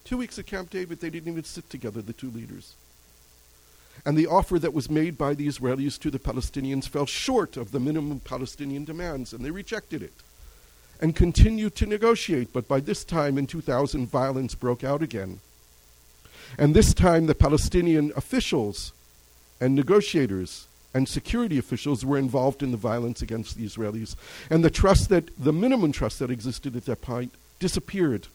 Two 0.05 0.17
weeks 0.17 0.38
of 0.38 0.45
Camp 0.45 0.69
David, 0.69 1.01
they 1.01 1.09
didn't 1.09 1.31
even 1.31 1.43
sit 1.43 1.69
together, 1.71 2.01
the 2.01 2.13
two 2.13 2.29
leaders. 2.29 2.75
And 4.05 4.15
the 4.15 4.27
offer 4.27 4.59
that 4.59 4.73
was 4.73 4.89
made 4.89 5.17
by 5.17 5.33
the 5.33 5.47
Israelis 5.47 5.99
to 5.99 6.12
the 6.12 6.19
Palestinians 6.19 6.88
fell 6.88 7.05
short 7.05 7.57
of 7.57 7.71
the 7.71 7.79
minimum 7.79 8.19
Palestinian 8.19 8.85
demands, 8.85 9.33
and 9.33 9.43
they 9.43 9.51
rejected 9.51 10.03
it 10.03 10.13
and 10.99 11.15
continued 11.15 11.75
to 11.75 11.85
negotiate. 11.85 12.51
But 12.51 12.67
by 12.67 12.79
this 12.79 13.03
time 13.03 13.38
in 13.38 13.47
2000, 13.47 14.07
violence 14.07 14.55
broke 14.55 14.83
out 14.83 15.01
again. 15.01 15.39
And 16.57 16.75
this 16.75 16.93
time, 16.93 17.27
the 17.27 17.35
Palestinian 17.35 18.12
officials 18.15 18.91
and 19.62 19.75
negotiators 19.75 20.67
and 20.93 21.07
security 21.07 21.57
officials 21.57 22.03
were 22.03 22.17
involved 22.17 22.63
in 22.63 22.71
the 22.71 22.77
violence 22.77 23.21
against 23.21 23.55
the 23.55 23.65
Israelis. 23.65 24.15
And 24.49 24.63
the 24.63 24.71
trust 24.71 25.09
that, 25.09 25.29
the 25.38 25.53
minimum 25.53 25.91
trust 25.91 26.19
that 26.19 26.31
existed 26.31 26.75
at 26.75 26.85
that 26.85 27.01
point, 27.01 27.33
disappeared 27.59 28.27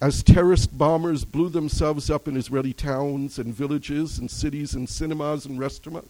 as 0.00 0.22
terrorist 0.22 0.76
bombers 0.76 1.24
blew 1.24 1.48
themselves 1.48 2.10
up 2.10 2.26
in 2.26 2.36
Israeli 2.36 2.72
towns 2.72 3.38
and 3.38 3.54
villages 3.54 4.18
and 4.18 4.30
cities 4.30 4.74
and 4.74 4.88
cinemas 4.88 5.46
and 5.46 5.58
restaurants. 5.58 6.08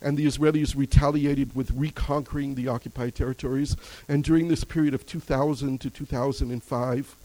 And 0.00 0.16
the 0.16 0.26
Israelis 0.26 0.76
retaliated 0.76 1.54
with 1.54 1.70
reconquering 1.70 2.54
the 2.54 2.68
occupied 2.68 3.14
territories. 3.14 3.76
And 4.08 4.22
during 4.22 4.48
this 4.48 4.64
period 4.64 4.94
of 4.94 5.06
2000 5.06 5.80
to 5.80 5.90
2005, 5.90 7.16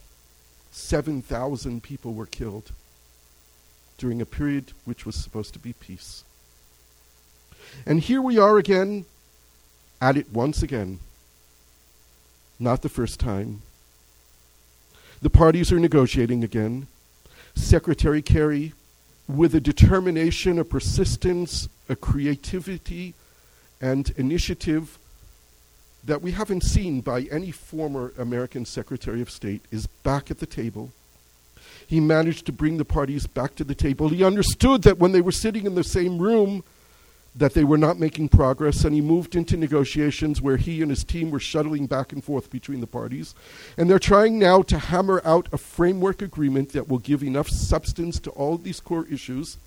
7,000 0.72 1.84
people 1.84 2.14
were 2.14 2.26
killed 2.26 2.72
during 3.98 4.22
a 4.22 4.26
period 4.26 4.72
which 4.86 5.06
was 5.06 5.16
supposed 5.16 5.54
to 5.54 5.60
be 5.60 5.74
peace. 5.74 6.24
And 7.86 8.00
here 8.00 8.22
we 8.22 8.38
are 8.38 8.58
again, 8.58 9.06
at 10.02 10.18
it 10.18 10.32
once 10.32 10.64
again. 10.64 11.00
Not 12.60 12.82
the 12.82 12.90
first 12.90 13.20
time. 13.20 13.62
The 15.22 15.30
parties 15.30 15.72
are 15.72 15.80
negotiating 15.80 16.44
again. 16.44 16.88
Secretary 17.54 18.22
Kerry, 18.22 18.74
with 19.28 19.54
a 19.54 19.62
determination, 19.62 20.58
a 20.58 20.66
persistence, 20.66 21.70
a 21.92 21.96
creativity, 21.96 23.14
and 23.82 24.12
initiative 24.18 24.98
that 26.04 26.22
we 26.22 26.32
haven't 26.32 26.64
seen 26.64 27.02
by 27.02 27.22
any 27.24 27.52
former 27.52 28.14
American 28.18 28.66
Secretary 28.66 29.22
of 29.22 29.30
State, 29.30 29.62
is 29.72 29.88
back 29.88 30.32
at 30.32 30.40
the 30.40 30.46
table. 30.46 30.92
He 31.86 32.00
managed 32.00 32.46
to 32.46 32.52
bring 32.52 32.78
the 32.78 32.86
parties 32.86 33.28
back 33.28 33.56
to 33.56 33.64
the 33.64 33.76
table. 33.76 34.10
He 34.10 34.24
understood 34.24 34.84
that 34.84 34.98
when 34.98 35.12
they 35.12 35.22
were 35.22 35.32
sitting 35.32 35.66
in 35.66 35.76
the 35.76 35.84
same 35.84 36.18
room, 36.18 36.64
that 37.36 37.54
they 37.54 37.64
were 37.64 37.78
not 37.78 38.00
making 38.00 38.30
progress, 38.30 38.84
and 38.84 38.96
he 38.96 39.02
moved 39.02 39.36
into 39.36 39.58
negotiations 39.58 40.42
where 40.42 40.58
he 40.58 40.82
and 40.82 40.90
his 40.90 41.04
team 41.04 41.32
were 41.32 41.40
shuttling 41.40 41.88
back 41.88 42.14
and 42.14 42.24
forth 42.24 42.50
between 42.50 42.82
the 42.82 42.88
parties. 42.88 43.36
And 43.78 43.90
they're 43.90 44.00
trying 44.00 44.40
now 44.40 44.62
to 44.64 44.78
hammer 44.78 45.22
out 45.24 45.50
a 45.52 45.58
framework 45.58 46.22
agreement 46.22 46.72
that 46.72 46.88
will 46.88 47.00
give 47.00 47.24
enough 47.24 47.50
substance 47.50 48.20
to 48.22 48.30
all 48.32 48.58
these 48.58 48.80
core 48.80 49.06
issues 49.08 49.58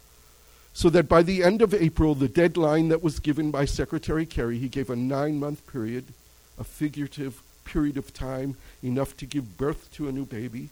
so 0.75 0.91
that 0.91 1.09
by 1.09 1.23
the 1.23 1.43
end 1.43 1.63
of 1.63 1.73
April, 1.73 2.17
the 2.17 2.29
deadline 2.29 2.89
that 2.89 3.03
was 3.03 3.21
given 3.21 3.53
by 3.53 3.65
Secretary 3.65 4.27
Kerry, 4.27 4.59
he 4.59 4.69
gave 4.69 4.91
a 4.91 4.97
nine 4.97 5.39
month 5.39 5.65
period, 5.69 6.05
a 6.59 6.65
figurative 6.65 7.41
period 7.65 7.97
of 7.97 8.13
time, 8.13 8.57
enough 8.83 9.17
to 9.17 9.25
give 9.25 9.57
birth 9.57 9.91
to 9.93 10.09
a 10.09 10.13
new 10.13 10.27
baby. 10.27 10.69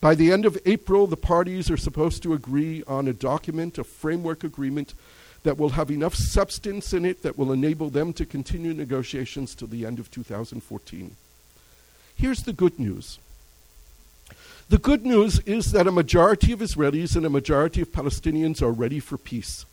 By 0.00 0.14
the 0.14 0.30
end 0.30 0.46
of 0.46 0.56
April, 0.64 1.08
the 1.08 1.16
parties 1.16 1.68
are 1.68 1.76
supposed 1.76 2.22
to 2.22 2.32
agree 2.32 2.84
on 2.86 3.08
a 3.08 3.12
document, 3.12 3.76
a 3.76 3.84
framework 3.84 4.44
agreement 4.44 4.94
that 5.42 5.58
will 5.58 5.70
have 5.70 5.90
enough 5.90 6.14
substance 6.14 6.92
in 6.92 7.04
it 7.04 7.22
that 7.22 7.36
will 7.36 7.52
enable 7.52 7.90
them 7.90 8.12
to 8.12 8.24
continue 8.24 8.72
negotiations 8.72 9.54
till 9.54 9.68
the 9.68 9.84
end 9.84 9.98
of 9.98 10.10
2014. 10.10 11.16
Here's 12.14 12.42
the 12.42 12.52
good 12.52 12.78
news. 12.78 13.18
The 14.68 14.78
good 14.78 15.06
news 15.06 15.38
is 15.46 15.70
that 15.70 15.86
a 15.86 15.92
majority 15.92 16.50
of 16.50 16.58
Israelis 16.58 17.14
and 17.14 17.24
a 17.24 17.30
majority 17.30 17.80
of 17.80 17.92
Palestinians 17.92 18.60
are 18.60 18.72
ready 18.72 18.98
for 18.98 19.16
peace. 19.16 19.64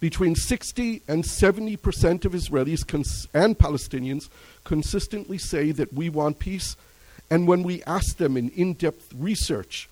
Between 0.00 0.34
60 0.34 1.02
and 1.06 1.24
70 1.24 1.76
percent 1.76 2.24
of 2.24 2.32
Israelis 2.32 2.84
cons- 2.84 3.28
and 3.32 3.56
Palestinians 3.56 4.28
consistently 4.64 5.38
say 5.38 5.70
that 5.70 5.92
we 5.92 6.10
want 6.10 6.40
peace, 6.40 6.76
and 7.30 7.46
when 7.46 7.62
we 7.62 7.84
ask 7.84 8.16
them 8.16 8.36
in 8.36 8.48
in 8.50 8.72
depth 8.72 9.12
research, 9.16 9.88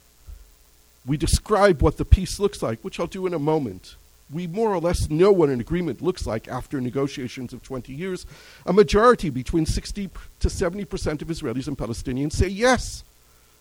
we 1.07 1.17
describe 1.17 1.81
what 1.81 1.97
the 1.97 2.05
peace 2.05 2.41
looks 2.41 2.61
like, 2.61 2.81
which 2.81 2.99
I'll 2.99 3.07
do 3.07 3.27
in 3.27 3.35
a 3.35 3.39
moment 3.39 3.95
we 4.33 4.47
more 4.47 4.75
or 4.75 4.81
less 4.81 5.11
know 5.11 5.31
what 5.31 5.51
an 5.51 5.61
agreement 5.61 6.03
looks 6.03 6.27
like 6.27 6.49
after 6.49 6.81
negotiations 6.81 7.53
of 7.53 7.63
20 7.63 7.93
years. 7.93 8.27
A 8.65 8.73
majority, 8.73 9.29
between 9.29 9.67
60 9.67 10.11
to 10.41 10.51
70 10.51 10.87
percent 10.87 11.23
of 11.23 11.29
Israelis 11.29 11.69
and 11.69 11.79
Palestinians, 11.79 12.33
say 12.33 12.49
yes 12.49 13.05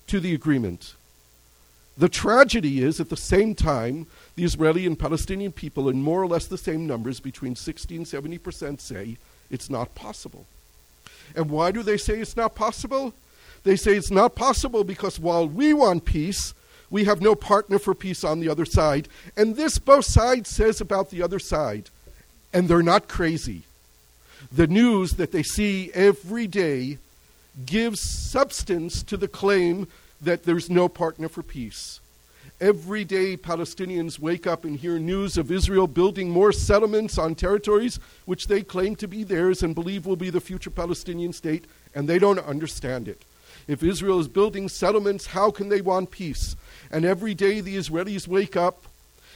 to 0.07 0.19
the 0.19 0.33
agreement. 0.33 0.95
The 1.97 2.09
tragedy 2.09 2.81
is, 2.81 2.99
at 2.99 3.09
the 3.09 3.17
same 3.17 3.53
time, 3.53 4.07
the 4.35 4.43
Israeli 4.43 4.85
and 4.85 4.97
Palestinian 4.97 5.51
people, 5.51 5.89
in 5.89 6.01
more 6.01 6.21
or 6.21 6.27
less 6.27 6.47
the 6.47 6.57
same 6.57 6.87
numbers, 6.87 7.19
between 7.19 7.55
60 7.55 7.95
and 7.95 8.07
70 8.07 8.37
percent, 8.39 8.81
say 8.81 9.17
it's 9.51 9.69
not 9.69 9.93
possible. 9.93 10.45
And 11.35 11.49
why 11.49 11.71
do 11.71 11.83
they 11.83 11.97
say 11.97 12.19
it's 12.19 12.35
not 12.35 12.55
possible? 12.55 13.13
They 13.63 13.75
say 13.75 13.95
it's 13.95 14.11
not 14.11 14.35
possible 14.35 14.83
because 14.83 15.19
while 15.19 15.47
we 15.47 15.73
want 15.73 16.05
peace, 16.05 16.53
we 16.89 17.05
have 17.05 17.21
no 17.21 17.33
partner 17.33 17.79
for 17.79 17.95
peace 17.95 18.23
on 18.23 18.39
the 18.39 18.49
other 18.49 18.65
side. 18.65 19.07
And 19.37 19.55
this 19.55 19.79
both 19.79 20.05
sides 20.05 20.49
says 20.49 20.81
about 20.81 21.09
the 21.09 21.21
other 21.21 21.39
side. 21.39 21.89
And 22.53 22.67
they're 22.67 22.83
not 22.83 23.07
crazy. 23.07 23.63
The 24.51 24.67
news 24.67 25.13
that 25.13 25.31
they 25.31 25.43
see 25.43 25.91
every 25.93 26.45
day 26.45 26.99
gives 27.65 27.99
substance 27.99 29.03
to 29.03 29.17
the 29.17 29.27
claim 29.27 29.87
that 30.21 30.43
there's 30.43 30.69
no 30.69 30.87
partner 30.87 31.27
for 31.29 31.43
peace. 31.43 31.99
Every 32.61 33.03
day, 33.03 33.35
Palestinians 33.35 34.19
wake 34.19 34.47
up 34.47 34.63
and 34.63 34.77
hear 34.77 34.97
news 34.97 35.37
of 35.37 35.51
Israel 35.51 35.87
building 35.87 36.29
more 36.29 36.51
settlements 36.51 37.17
on 37.17 37.35
territories 37.35 37.99
which 38.25 38.47
they 38.47 38.61
claim 38.61 38.95
to 38.97 39.07
be 39.07 39.23
theirs 39.23 39.63
and 39.63 39.75
believe 39.75 40.05
will 40.05 40.15
be 40.15 40.29
the 40.29 40.39
future 40.39 40.69
Palestinian 40.69 41.33
state, 41.33 41.65
and 41.93 42.07
they 42.07 42.19
don't 42.19 42.39
understand 42.39 43.07
it. 43.07 43.23
If 43.67 43.83
Israel 43.83 44.19
is 44.19 44.27
building 44.27 44.69
settlements, 44.69 45.27
how 45.27 45.51
can 45.51 45.69
they 45.69 45.81
want 45.81 46.11
peace? 46.11 46.55
And 46.91 47.05
every 47.05 47.33
day 47.33 47.59
the 47.59 47.75
Israelis 47.75 48.27
wake 48.27 48.55
up 48.55 48.83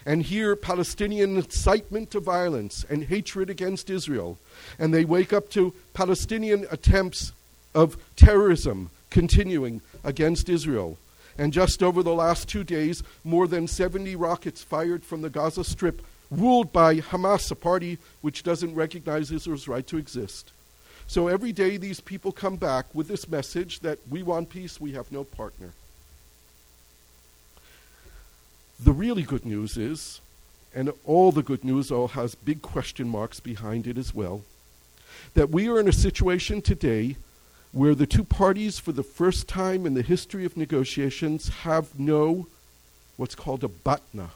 and 0.05 0.23
hear 0.23 0.55
Palestinian 0.55 1.35
incitement 1.35 2.11
to 2.11 2.19
violence 2.19 2.85
and 2.89 3.03
hatred 3.03 3.49
against 3.49 3.89
Israel. 3.89 4.37
And 4.79 4.93
they 4.93 5.05
wake 5.05 5.33
up 5.33 5.49
to 5.51 5.73
Palestinian 5.93 6.65
attempts 6.71 7.33
of 7.77 7.95
terrorism 8.15 8.89
continuing 9.11 9.81
against 10.03 10.49
Israel. 10.49 10.97
And 11.37 11.53
just 11.53 11.83
over 11.83 12.01
the 12.01 12.15
last 12.15 12.49
two 12.49 12.63
days, 12.63 13.03
more 13.23 13.47
than 13.47 13.67
70 13.67 14.15
rockets 14.15 14.63
fired 14.63 15.03
from 15.03 15.21
the 15.21 15.29
Gaza 15.29 15.63
Strip, 15.63 16.01
ruled 16.31 16.73
by 16.73 16.95
Hamas, 16.95 17.51
a 17.51 17.55
party 17.55 17.99
which 18.21 18.41
doesn't 18.41 18.73
recognize 18.73 19.31
Israel's 19.31 19.67
right 19.67 19.85
to 19.85 19.97
exist. 19.97 20.51
So 21.05 21.27
every 21.27 21.51
day 21.51 21.77
these 21.77 21.99
people 21.99 22.31
come 22.31 22.55
back 22.55 22.87
with 22.95 23.07
this 23.07 23.29
message 23.29 23.81
that 23.81 23.99
we 24.09 24.23
want 24.23 24.49
peace, 24.49 24.81
we 24.81 24.93
have 24.93 25.11
no 25.11 25.23
partner. 25.23 25.69
The 28.83 28.91
really 28.91 29.23
good 29.23 29.45
news 29.45 29.77
is, 29.77 30.19
and 30.73 30.91
all 31.05 31.31
the 31.31 31.43
good 31.43 31.63
news 31.63 31.91
all 31.91 32.09
has 32.09 32.33
big 32.33 32.63
question 32.63 33.07
marks 33.07 33.39
behind 33.39 33.85
it 33.85 33.99
as 33.99 34.15
well, 34.15 34.41
that 35.35 35.51
we 35.51 35.69
are 35.69 35.79
in 35.79 35.87
a 35.87 35.93
situation 35.93 36.63
today 36.63 37.17
where 37.77 37.93
the 37.93 38.07
two 38.07 38.23
parties, 38.23 38.79
for 38.79 38.91
the 38.91 39.03
first 39.03 39.47
time 39.47 39.85
in 39.85 39.93
the 39.93 40.01
history 40.01 40.45
of 40.45 40.57
negotiations, 40.57 41.49
have 41.59 41.99
no 41.99 42.47
what's 43.17 43.35
called 43.35 43.63
a 43.63 43.67
batna. 43.67 44.31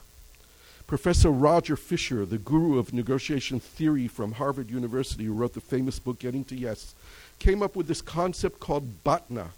Professor 0.86 1.30
Roger 1.30 1.74
Fisher, 1.74 2.24
the 2.24 2.38
guru 2.38 2.78
of 2.78 2.92
negotiation 2.92 3.58
theory 3.58 4.06
from 4.06 4.32
Harvard 4.32 4.70
University, 4.70 5.24
who 5.24 5.32
wrote 5.32 5.54
the 5.54 5.60
famous 5.60 5.98
book 5.98 6.20
Getting 6.20 6.44
to 6.44 6.56
Yes, 6.56 6.94
came 7.40 7.64
up 7.64 7.74
with 7.74 7.88
this 7.88 8.00
concept 8.00 8.60
called 8.60 9.02
BATNA, 9.02 9.48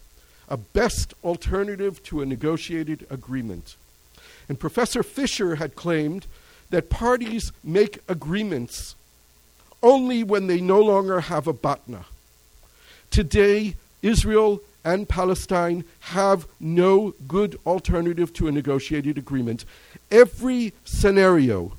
a 0.49 0.57
best 0.57 1.13
alternative 1.23 2.03
to 2.05 2.23
a 2.23 2.27
negotiated 2.27 3.07
agreement. 3.11 3.77
And 4.49 4.59
Professor 4.59 5.03
Fisher 5.03 5.57
had 5.57 5.75
claimed 5.75 6.27
that 6.71 6.89
parties 6.89 7.53
make 7.63 7.99
agreements 8.09 8.95
only 9.83 10.25
when 10.25 10.47
they 10.47 10.63
no 10.63 10.81
longer 10.81 11.21
have 11.21 11.47
a 11.47 11.53
BATNA. 11.53 12.07
Today, 13.15 13.77
Israel 14.03 14.61
and 14.85 15.09
Palestine 15.09 15.85
have 16.01 16.49
no 16.59 17.15
good 17.29 17.57
alternative 17.65 18.33
to 18.33 18.49
a 18.49 18.51
negotiated 18.51 19.17
agreement. 19.17 19.65
Every 20.11 20.73
scenario 20.85 21.75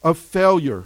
of 0.00 0.16
failure 0.16 0.84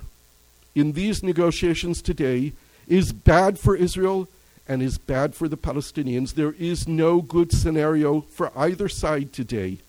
in 0.75 0.92
these 0.92 1.22
negotiations 1.22 2.01
today 2.01 2.55
is 2.88 3.12
bad 3.12 3.59
for 3.59 3.77
Israel 3.77 4.27
and 4.66 4.81
is 4.81 4.96
bad 4.96 5.35
for 5.35 5.49
the 5.49 5.59
Palestinians. 5.59 6.33
There 6.33 6.55
is 6.59 6.88
no 6.88 7.20
good 7.20 7.53
scenario 7.53 8.22
for 8.22 8.51
either 8.57 8.88
side 8.88 9.35
today 9.35 9.81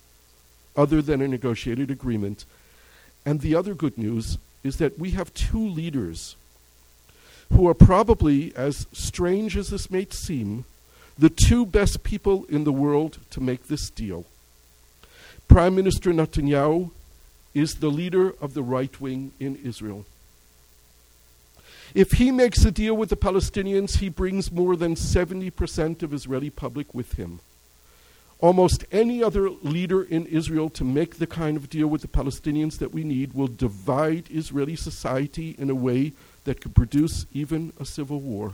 other 0.76 1.02
than 1.02 1.22
a 1.22 1.28
negotiated 1.30 1.90
agreement. 1.90 2.44
And 3.26 3.40
the 3.40 3.56
other 3.56 3.76
good 3.76 3.98
news 3.98 4.40
is 4.66 4.76
that 4.80 5.00
we 5.00 5.12
have 5.12 5.34
two 5.34 5.66
leaders 5.66 6.36
who 7.52 7.68
are 7.68 7.74
probably, 7.74 8.56
as 8.56 8.88
strange 8.92 9.58
as 9.58 9.70
this 9.70 9.90
may 9.90 10.06
seem, 10.10 10.66
the 11.18 11.30
two 11.30 11.66
best 11.66 12.04
people 12.04 12.46
in 12.50 12.64
the 12.64 12.72
world 12.72 13.20
to 13.32 13.42
make 13.42 13.68
this 13.68 13.90
deal. 13.90 14.26
Prime 15.48 15.76
Minister 15.76 16.12
Netanyahu 16.12 16.92
is 17.54 17.76
the 17.76 17.90
leader 17.90 18.34
of 18.42 18.54
the 18.54 18.64
right 18.64 19.00
wing 19.02 19.32
in 19.40 19.56
Israel. 19.64 20.06
If 21.96 22.14
he 22.14 22.32
makes 22.32 22.64
a 22.66 22.72
deal 22.72 22.96
with 22.96 23.10
the 23.10 23.16
Palestinians, 23.16 23.98
he 23.98 24.10
brings 24.10 24.52
more 24.52 24.76
than 24.76 24.96
70% 24.96 26.04
of 26.04 26.14
Israeli 26.14 26.50
public 26.50 26.94
with 26.94 27.14
him. 27.14 27.40
Almost 28.40 28.86
any 28.92 29.24
other 29.24 29.50
leader 29.50 30.04
in 30.04 30.28
Israel 30.28 30.70
to 30.72 30.84
make 30.84 31.18
the 31.18 31.26
kind 31.26 31.58
of 31.58 31.70
deal 31.70 31.88
with 31.88 32.02
the 32.02 32.08
Palestinians 32.08 32.78
that 32.78 32.94
we 32.94 33.04
need 33.04 33.34
will 33.34 33.48
divide 33.48 34.30
Israeli 34.30 34.76
society 34.76 35.56
in 35.58 35.72
a 35.72 35.76
way 35.76 36.12
that 36.48 36.62
could 36.62 36.74
produce 36.74 37.26
even 37.34 37.74
a 37.78 37.86
civil 37.86 38.22
war. 38.22 38.54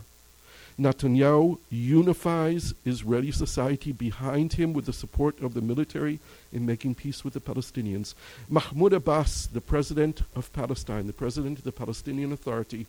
Netanyahu 0.79 1.59
unifies 1.69 2.73
Israeli 2.85 3.31
society 3.31 3.91
behind 3.91 4.53
him 4.53 4.73
with 4.73 4.87
the 4.87 4.93
support 4.93 5.39
of 5.43 5.53
the 5.53 5.61
military 5.61 6.19
in 6.51 6.65
making 6.65 6.95
peace 6.95 7.23
with 7.23 7.35
the 7.35 7.39
Palestinians. 7.39 8.15
Mahmoud 8.49 8.93
Abbas, 8.93 9.45
the 9.45 9.61
president 9.61 10.23
of 10.35 10.51
Palestine, 10.53 11.05
the 11.05 11.13
president 11.13 11.59
of 11.59 11.63
the 11.63 11.71
Palestinian 11.71 12.31
Authority, 12.31 12.87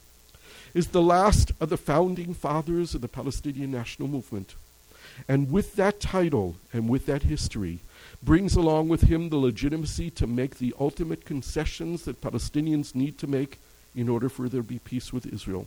is 0.72 0.88
the 0.88 1.02
last 1.02 1.52
of 1.60 1.68
the 1.68 1.76
founding 1.76 2.32
fathers 2.32 2.94
of 2.94 3.02
the 3.02 3.08
Palestinian 3.08 3.70
national 3.70 4.08
movement. 4.08 4.54
And 5.28 5.50
with 5.50 5.76
that 5.76 6.00
title 6.00 6.56
and 6.72 6.88
with 6.88 7.04
that 7.04 7.24
history, 7.24 7.80
brings 8.22 8.56
along 8.56 8.88
with 8.88 9.02
him 9.02 9.28
the 9.28 9.36
legitimacy 9.36 10.08
to 10.12 10.26
make 10.26 10.56
the 10.56 10.72
ultimate 10.80 11.26
concessions 11.26 12.06
that 12.06 12.22
Palestinians 12.22 12.94
need 12.94 13.18
to 13.18 13.26
make 13.26 13.58
in 13.94 14.08
order 14.08 14.28
for 14.28 14.48
there 14.48 14.62
to 14.62 14.66
be 14.66 14.78
peace 14.78 15.12
with 15.12 15.26
Israel. 15.26 15.66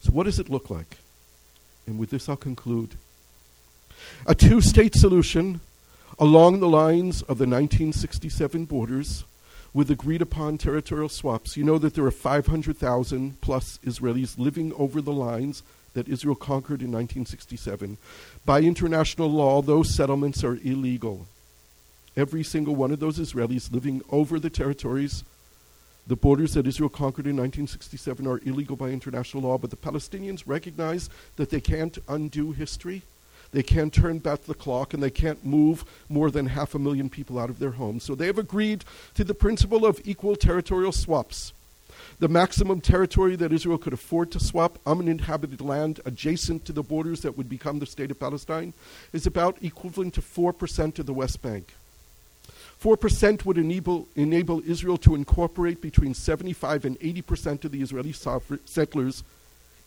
So, 0.00 0.12
what 0.12 0.24
does 0.24 0.38
it 0.38 0.48
look 0.48 0.70
like? 0.70 0.98
And 1.86 1.98
with 1.98 2.10
this, 2.10 2.28
I'll 2.28 2.36
conclude. 2.36 2.96
A 4.26 4.34
two 4.34 4.60
state 4.60 4.94
solution 4.94 5.60
along 6.18 6.60
the 6.60 6.68
lines 6.68 7.22
of 7.22 7.38
the 7.38 7.46
1967 7.46 8.64
borders 8.64 9.24
with 9.74 9.90
agreed 9.90 10.22
upon 10.22 10.56
territorial 10.56 11.08
swaps. 11.08 11.56
You 11.56 11.64
know 11.64 11.78
that 11.78 11.94
there 11.94 12.04
are 12.04 12.10
500,000 12.10 13.40
plus 13.40 13.78
Israelis 13.84 14.38
living 14.38 14.72
over 14.74 15.00
the 15.02 15.12
lines 15.12 15.62
that 15.92 16.08
Israel 16.08 16.34
conquered 16.34 16.80
in 16.80 16.92
1967. 16.92 17.98
By 18.44 18.60
international 18.60 19.30
law, 19.30 19.60
those 19.60 19.94
settlements 19.94 20.42
are 20.44 20.58
illegal. 20.62 21.26
Every 22.16 22.42
single 22.42 22.74
one 22.74 22.90
of 22.90 23.00
those 23.00 23.18
Israelis 23.18 23.72
living 23.72 24.02
over 24.10 24.40
the 24.40 24.50
territories 24.50 25.24
the 26.06 26.16
borders 26.16 26.54
that 26.54 26.66
Israel 26.66 26.88
conquered 26.88 27.26
in 27.26 27.36
1967 27.36 28.26
are 28.26 28.40
illegal 28.44 28.76
by 28.76 28.90
international 28.90 29.42
law, 29.42 29.58
but 29.58 29.70
the 29.70 29.76
Palestinians 29.76 30.44
recognize 30.46 31.10
that 31.34 31.50
they 31.50 31.60
can't 31.60 31.98
undo 32.08 32.52
history. 32.52 33.02
They 33.52 33.62
can't 33.62 33.92
turn 33.92 34.18
back 34.18 34.42
the 34.42 34.54
clock 34.54 34.94
and 34.94 35.02
they 35.02 35.10
can't 35.10 35.44
move 35.44 35.84
more 36.08 36.30
than 36.30 36.46
half 36.46 36.74
a 36.74 36.78
million 36.78 37.08
people 37.10 37.38
out 37.38 37.50
of 37.50 37.58
their 37.58 37.72
homes. 37.72 38.04
So 38.04 38.14
they 38.14 38.26
have 38.26 38.38
agreed 38.38 38.84
to 39.14 39.24
the 39.24 39.34
principle 39.34 39.84
of 39.84 40.00
equal 40.04 40.36
territorial 40.36 40.92
swaps. 40.92 41.52
The 42.18 42.28
maximum 42.28 42.80
territory 42.80 43.36
that 43.36 43.52
Israel 43.52 43.78
could 43.78 43.92
afford 43.92 44.30
to 44.32 44.40
swap, 44.40 44.78
uninhabited 44.86 45.60
land 45.60 46.00
adjacent 46.04 46.64
to 46.66 46.72
the 46.72 46.82
borders 46.82 47.20
that 47.22 47.36
would 47.36 47.48
become 47.48 47.78
the 47.78 47.86
state 47.86 48.10
of 48.10 48.20
Palestine, 48.20 48.74
is 49.12 49.26
about 49.26 49.62
equivalent 49.62 50.14
to 50.14 50.22
4% 50.22 50.98
of 50.98 51.06
the 51.06 51.12
West 51.12 51.42
Bank. 51.42 51.74
4% 52.86 53.44
would 53.44 53.58
enable, 53.58 54.06
enable 54.14 54.62
Israel 54.64 54.96
to 54.98 55.16
incorporate 55.16 55.82
between 55.82 56.14
75 56.14 56.84
and 56.84 56.96
80% 57.00 57.64
of 57.64 57.72
the 57.72 57.82
Israeli 57.82 58.12
settlers 58.12 59.24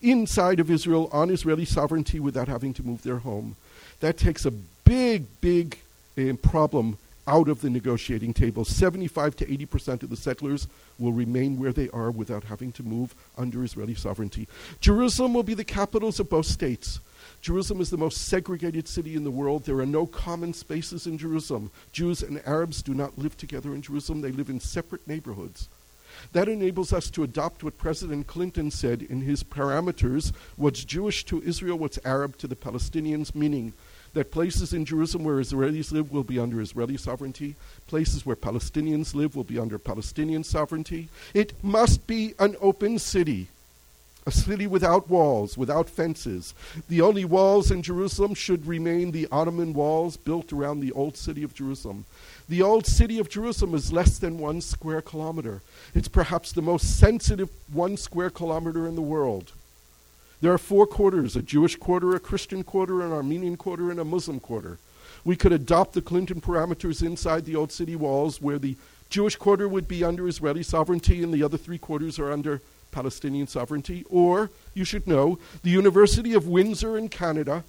inside 0.01 0.59
of 0.59 0.69
Israel 0.69 1.09
on 1.13 1.29
Israeli 1.29 1.63
sovereignty 1.63 2.19
without 2.19 2.49
having 2.49 2.73
to 2.73 2.83
move 2.83 3.03
their 3.03 3.19
home. 3.19 3.55
That 4.01 4.17
takes 4.17 4.45
a 4.45 4.51
big, 4.51 5.27
big 5.39 5.77
uh, 6.17 6.33
problem 6.43 6.97
out 7.25 7.47
of 7.47 7.61
the 7.61 7.69
negotiating 7.69 8.33
table. 8.33 8.65
75 8.65 9.33
to 9.37 9.45
80% 9.45 10.03
of 10.03 10.09
the 10.09 10.17
settlers 10.17 10.67
will 10.97 11.13
remain 11.13 11.57
where 11.57 11.71
they 11.71 11.87
are 11.91 12.11
without 12.11 12.43
having 12.43 12.73
to 12.73 12.83
move 12.83 13.15
under 13.37 13.63
Israeli 13.63 13.95
sovereignty. 13.95 14.45
Jerusalem 14.81 15.33
will 15.33 15.43
be 15.43 15.53
the 15.53 15.63
capitals 15.63 16.19
of 16.19 16.29
both 16.29 16.47
states. 16.47 16.99
Jerusalem 17.41 17.81
is 17.81 17.89
the 17.89 17.97
most 17.97 18.27
segregated 18.27 18.87
city 18.87 19.15
in 19.15 19.23
the 19.23 19.31
world. 19.31 19.63
There 19.63 19.79
are 19.79 19.85
no 19.85 20.05
common 20.05 20.53
spaces 20.53 21.07
in 21.07 21.17
Jerusalem. 21.17 21.71
Jews 21.91 22.21
and 22.21 22.41
Arabs 22.45 22.81
do 22.81 22.93
not 22.93 23.17
live 23.17 23.37
together 23.37 23.73
in 23.73 23.81
Jerusalem, 23.81 24.21
they 24.21 24.31
live 24.31 24.49
in 24.49 24.59
separate 24.59 25.07
neighborhoods. 25.07 25.69
That 26.33 26.49
enables 26.49 26.91
us 26.91 27.09
to 27.11 27.23
adopt 27.23 27.63
what 27.63 27.77
President 27.77 28.27
Clinton 28.27 28.71
said 28.71 29.01
in 29.01 29.21
his 29.21 29.43
parameters 29.43 30.33
what's 30.57 30.83
Jewish 30.83 31.23
to 31.25 31.41
Israel, 31.43 31.77
what's 31.77 31.99
Arab 32.03 32.37
to 32.39 32.47
the 32.47 32.55
Palestinians, 32.55 33.33
meaning 33.33 33.73
that 34.13 34.31
places 34.31 34.73
in 34.73 34.85
Jerusalem 34.85 35.23
where 35.23 35.37
Israelis 35.37 35.91
live 35.91 36.11
will 36.11 36.23
be 36.23 36.39
under 36.39 36.59
Israeli 36.61 36.97
sovereignty, 36.97 37.55
places 37.87 38.25
where 38.25 38.35
Palestinians 38.35 39.13
live 39.13 39.35
will 39.35 39.43
be 39.43 39.59
under 39.59 39.77
Palestinian 39.77 40.43
sovereignty. 40.43 41.09
It 41.33 41.63
must 41.63 42.07
be 42.07 42.33
an 42.39 42.55
open 42.59 42.99
city 42.99 43.49
a 44.25 44.31
city 44.31 44.67
without 44.67 45.09
walls, 45.09 45.57
without 45.57 45.89
fences. 45.89 46.53
The 46.87 47.01
only 47.01 47.25
walls 47.25 47.71
in 47.71 47.81
Jerusalem 47.81 48.33
should 48.33 48.67
remain 48.67 49.11
the 49.11 49.27
Ottoman 49.31 49.73
walls 49.73 50.17
built 50.17 50.53
around 50.53 50.79
the 50.79 50.91
old 50.91 51.17
city 51.17 51.43
of 51.43 51.55
Jerusalem. 51.55 52.05
The 52.47 52.61
old 52.61 52.85
city 52.85 53.19
of 53.19 53.29
Jerusalem 53.29 53.75
is 53.75 53.93
less 53.93 54.19
than 54.19 54.39
one 54.39 54.61
square 54.61 55.01
kilometer. 55.01 55.61
It's 55.93 56.07
perhaps 56.07 56.51
the 56.51 56.61
most 56.61 56.99
sensitive 56.99 57.49
one 57.71 57.97
square 57.97 58.29
kilometer 58.29 58.87
in 58.87 58.95
the 58.95 59.01
world. 59.01 59.51
There 60.41 60.53
are 60.53 60.57
four 60.57 60.87
quarters 60.87 61.35
a 61.35 61.41
Jewish 61.41 61.75
quarter, 61.75 62.15
a 62.15 62.19
Christian 62.19 62.63
quarter, 62.63 63.01
an 63.01 63.11
Armenian 63.11 63.57
quarter, 63.57 63.91
and 63.91 63.99
a 63.99 64.05
Muslim 64.05 64.39
quarter. 64.39 64.77
We 65.25 65.35
could 65.35 65.51
adopt 65.51 65.93
the 65.93 66.01
Clinton 66.01 66.39
parameters 66.39 67.03
inside 67.03 67.45
the 67.45 67.55
old 67.55 67.71
city 67.71 67.95
walls 67.95 68.41
where 68.41 68.57
the 68.57 68.77
Jewish 69.09 69.35
quarter 69.35 69.67
would 69.67 69.87
be 69.87 70.03
under 70.03 70.27
Israeli 70.27 70.63
sovereignty 70.63 71.23
and 71.23 71.33
the 71.33 71.43
other 71.43 71.57
three 71.57 71.77
quarters 71.77 72.19
are 72.19 72.31
under 72.31 72.61
Palestinian 72.91 73.47
sovereignty. 73.47 74.05
Or, 74.09 74.49
you 74.73 74.83
should 74.83 75.07
know, 75.07 75.39
the 75.63 75.69
University 75.69 76.33
of 76.33 76.47
Windsor 76.47 76.97
in 76.97 77.09
Canada 77.09 77.63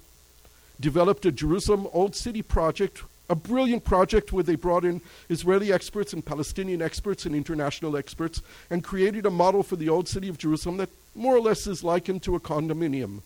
developed 0.79 1.25
a 1.25 1.31
Jerusalem 1.31 1.87
Old 1.93 2.15
City 2.15 2.41
project, 2.41 3.03
a 3.29 3.35
brilliant 3.35 3.83
project 3.83 4.33
where 4.33 4.43
they 4.43 4.55
brought 4.55 4.83
in 4.83 5.01
Israeli 5.29 5.71
experts 5.71 6.13
and 6.13 6.25
Palestinian 6.25 6.81
experts 6.81 7.25
and 7.25 7.35
international 7.35 7.95
experts 7.95 8.41
and 8.69 8.83
created 8.83 9.25
a 9.25 9.29
model 9.29 9.63
for 9.63 9.75
the 9.75 9.89
Old 9.89 10.07
City 10.07 10.27
of 10.27 10.37
Jerusalem 10.37 10.77
that 10.77 10.89
more 11.15 11.35
or 11.35 11.41
less 11.41 11.67
is 11.67 11.83
likened 11.83 12.23
to 12.23 12.35
a 12.35 12.39
condominium 12.39 13.21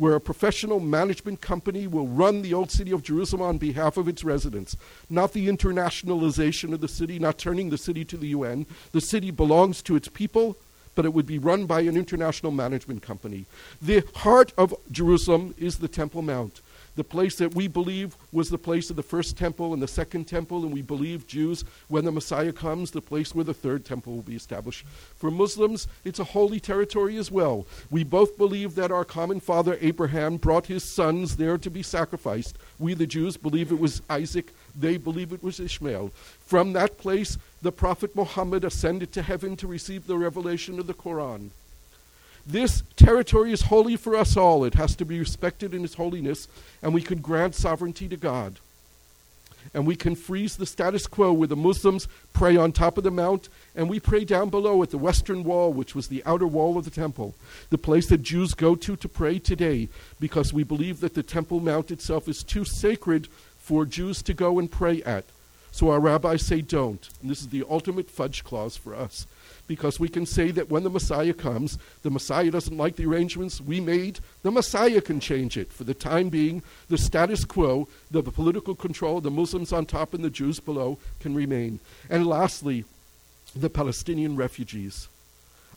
where 0.00 0.14
a 0.14 0.20
professional 0.20 0.80
management 0.80 1.42
company 1.42 1.86
will 1.86 2.06
run 2.06 2.40
the 2.40 2.54
old 2.54 2.70
city 2.70 2.90
of 2.90 3.02
Jerusalem 3.02 3.42
on 3.42 3.58
behalf 3.58 3.98
of 3.98 4.08
its 4.08 4.24
residents. 4.24 4.74
Not 5.10 5.34
the 5.34 5.46
internationalization 5.46 6.72
of 6.72 6.80
the 6.80 6.88
city, 6.88 7.18
not 7.18 7.36
turning 7.36 7.68
the 7.68 7.76
city 7.76 8.04
to 8.06 8.16
the 8.16 8.28
UN. 8.28 8.64
The 8.92 9.02
city 9.02 9.30
belongs 9.30 9.82
to 9.82 9.96
its 9.96 10.08
people, 10.08 10.56
but 11.00 11.06
it 11.06 11.14
would 11.14 11.24
be 11.24 11.38
run 11.38 11.64
by 11.64 11.80
an 11.80 11.96
international 11.96 12.52
management 12.52 13.00
company. 13.00 13.46
The 13.80 14.04
heart 14.16 14.52
of 14.58 14.74
Jerusalem 14.90 15.54
is 15.56 15.78
the 15.78 15.88
Temple 15.88 16.20
Mount, 16.20 16.60
the 16.94 17.04
place 17.04 17.36
that 17.36 17.54
we 17.54 17.68
believe 17.68 18.18
was 18.32 18.50
the 18.50 18.58
place 18.58 18.90
of 18.90 18.96
the 18.96 19.02
first 19.02 19.38
temple 19.38 19.72
and 19.72 19.80
the 19.80 19.88
second 19.88 20.26
temple, 20.26 20.62
and 20.62 20.74
we 20.74 20.82
believe 20.82 21.26
Jews, 21.26 21.64
when 21.88 22.04
the 22.04 22.12
Messiah 22.12 22.52
comes, 22.52 22.90
the 22.90 23.00
place 23.00 23.34
where 23.34 23.46
the 23.46 23.54
third 23.54 23.86
temple 23.86 24.14
will 24.14 24.22
be 24.22 24.36
established. 24.36 24.84
For 25.16 25.30
Muslims, 25.30 25.88
it's 26.04 26.18
a 26.18 26.24
holy 26.24 26.60
territory 26.60 27.16
as 27.16 27.30
well. 27.30 27.66
We 27.90 28.04
both 28.04 28.36
believe 28.36 28.74
that 28.74 28.92
our 28.92 29.06
common 29.06 29.40
father 29.40 29.78
Abraham 29.80 30.36
brought 30.36 30.66
his 30.66 30.84
sons 30.84 31.36
there 31.36 31.56
to 31.56 31.70
be 31.70 31.82
sacrificed. 31.82 32.58
We, 32.78 32.92
the 32.92 33.06
Jews, 33.06 33.38
believe 33.38 33.72
it 33.72 33.80
was 33.80 34.02
Isaac, 34.10 34.52
they 34.78 34.96
believe 34.96 35.32
it 35.32 35.42
was 35.42 35.60
Ishmael. 35.60 36.10
From 36.44 36.72
that 36.72 36.98
place, 36.98 37.38
the 37.62 37.72
Prophet 37.72 38.14
Muhammad 38.16 38.64
ascended 38.64 39.12
to 39.12 39.22
heaven 39.22 39.56
to 39.56 39.66
receive 39.66 40.06
the 40.06 40.16
revelation 40.16 40.78
of 40.78 40.86
the 40.86 40.94
Quran. 40.94 41.50
This 42.46 42.82
territory 42.96 43.52
is 43.52 43.62
holy 43.62 43.96
for 43.96 44.16
us 44.16 44.36
all. 44.36 44.64
It 44.64 44.74
has 44.74 44.96
to 44.96 45.04
be 45.04 45.18
respected 45.18 45.74
in 45.74 45.84
its 45.84 45.94
holiness, 45.94 46.48
and 46.82 46.94
we 46.94 47.02
can 47.02 47.20
grant 47.20 47.54
sovereignty 47.54 48.08
to 48.08 48.16
God. 48.16 48.56
And 49.74 49.86
we 49.86 49.94
can 49.94 50.14
freeze 50.14 50.56
the 50.56 50.64
status 50.66 51.06
quo 51.06 51.32
where 51.32 51.46
the 51.46 51.54
Muslims 51.54 52.08
pray 52.32 52.56
on 52.56 52.72
top 52.72 52.96
of 52.96 53.04
the 53.04 53.10
mount, 53.10 53.50
and 53.76 53.90
we 53.90 54.00
pray 54.00 54.24
down 54.24 54.48
below 54.48 54.82
at 54.82 54.90
the 54.90 54.98
western 54.98 55.44
wall, 55.44 55.72
which 55.72 55.94
was 55.94 56.08
the 56.08 56.24
outer 56.24 56.46
wall 56.46 56.78
of 56.78 56.86
the 56.86 56.90
temple, 56.90 57.34
the 57.68 57.78
place 57.78 58.08
that 58.08 58.22
Jews 58.22 58.54
go 58.54 58.74
to 58.74 58.96
to 58.96 59.08
pray 59.08 59.38
today, 59.38 59.88
because 60.18 60.52
we 60.52 60.64
believe 60.64 61.00
that 61.00 61.14
the 61.14 61.22
Temple 61.22 61.60
Mount 61.60 61.90
itself 61.90 62.26
is 62.26 62.42
too 62.42 62.64
sacred 62.64 63.28
for 63.70 63.86
Jews 63.86 64.20
to 64.22 64.34
go 64.34 64.58
and 64.58 64.68
pray 64.68 65.00
at. 65.04 65.24
So 65.70 65.90
our 65.90 66.00
rabbis 66.00 66.44
say 66.44 66.60
don't. 66.60 67.08
And 67.22 67.30
this 67.30 67.40
is 67.40 67.50
the 67.50 67.64
ultimate 67.70 68.10
fudge 68.10 68.42
clause 68.42 68.76
for 68.76 68.96
us. 68.96 69.28
Because 69.68 70.00
we 70.00 70.08
can 70.08 70.26
say 70.26 70.50
that 70.50 70.70
when 70.70 70.82
the 70.82 70.90
Messiah 70.90 71.32
comes, 71.32 71.78
the 72.02 72.10
Messiah 72.10 72.50
doesn't 72.50 72.76
like 72.76 72.96
the 72.96 73.06
arrangements 73.06 73.60
we 73.60 73.80
made, 73.80 74.18
the 74.42 74.50
Messiah 74.50 75.00
can 75.00 75.20
change 75.20 75.56
it. 75.56 75.72
For 75.72 75.84
the 75.84 75.94
time 75.94 76.30
being, 76.30 76.64
the 76.88 76.98
status 76.98 77.44
quo, 77.44 77.86
the, 78.10 78.24
political 78.24 78.74
control, 78.74 79.20
the 79.20 79.30
Muslims 79.30 79.72
on 79.72 79.86
top 79.86 80.14
and 80.14 80.24
the 80.24 80.30
Jews 80.30 80.58
below 80.58 80.98
can 81.20 81.36
remain. 81.36 81.78
And 82.08 82.26
lastly, 82.26 82.84
the 83.54 83.70
Palestinian 83.70 84.34
refugees. 84.34 85.06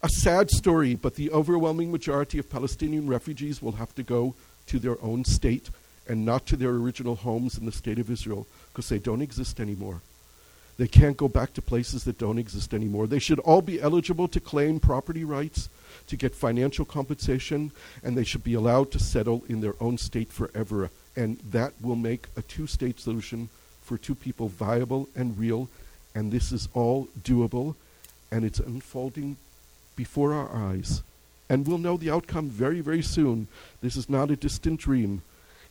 A 0.01 0.10
sad 0.10 0.49
story, 0.49 0.95
but 0.95 1.13
the 1.13 1.29
overwhelming 1.29 1.91
majority 1.91 2.39
of 2.39 2.49
Palestinian 2.49 3.08
refugees 3.08 3.62
will 3.62 3.73
have 3.73 3.93
to 3.93 4.01
go 4.01 4.34
to 4.65 4.79
their 4.79 4.99
own 5.03 5.25
state 5.25 5.69
and 6.07 6.25
not 6.25 6.45
to 6.47 6.55
their 6.55 6.71
original 6.71 7.15
homes 7.15 7.57
in 7.57 7.65
the 7.65 7.71
state 7.71 7.99
of 7.99 8.09
Israel 8.09 8.45
because 8.71 8.89
they 8.89 8.99
don't 8.99 9.21
exist 9.21 9.59
anymore. 9.59 10.01
They 10.77 10.87
can't 10.87 11.17
go 11.17 11.27
back 11.27 11.53
to 11.53 11.61
places 11.61 12.03
that 12.05 12.17
don't 12.17 12.39
exist 12.39 12.73
anymore. 12.73 13.05
They 13.05 13.19
should 13.19 13.39
all 13.39 13.61
be 13.61 13.79
eligible 13.79 14.27
to 14.29 14.39
claim 14.39 14.79
property 14.79 15.23
rights, 15.23 15.69
to 16.07 16.17
get 16.17 16.33
financial 16.33 16.83
compensation, 16.83 17.71
and 18.03 18.17
they 18.17 18.23
should 18.23 18.43
be 18.43 18.55
allowed 18.55 18.91
to 18.91 18.99
settle 18.99 19.43
in 19.47 19.61
their 19.61 19.75
own 19.79 19.97
state 19.97 20.31
forever. 20.31 20.89
And 21.15 21.37
that 21.51 21.73
will 21.81 21.95
make 21.95 22.27
a 22.35 22.41
two 22.41 22.65
state 22.65 22.99
solution 22.99 23.49
for 23.83 23.97
two 23.97 24.15
people 24.15 24.47
viable 24.47 25.09
and 25.15 25.37
real. 25.37 25.69
And 26.15 26.31
this 26.31 26.51
is 26.51 26.67
all 26.73 27.07
doable, 27.21 27.75
and 28.31 28.43
it's 28.43 28.59
unfolding 28.59 29.37
before 29.95 30.33
our 30.33 30.49
eyes. 30.51 31.03
And 31.49 31.67
we'll 31.67 31.77
know 31.77 31.97
the 31.97 32.09
outcome 32.09 32.49
very, 32.49 32.81
very 32.81 33.03
soon. 33.03 33.47
This 33.81 33.95
is 33.95 34.09
not 34.09 34.31
a 34.31 34.35
distant 34.35 34.79
dream. 34.79 35.21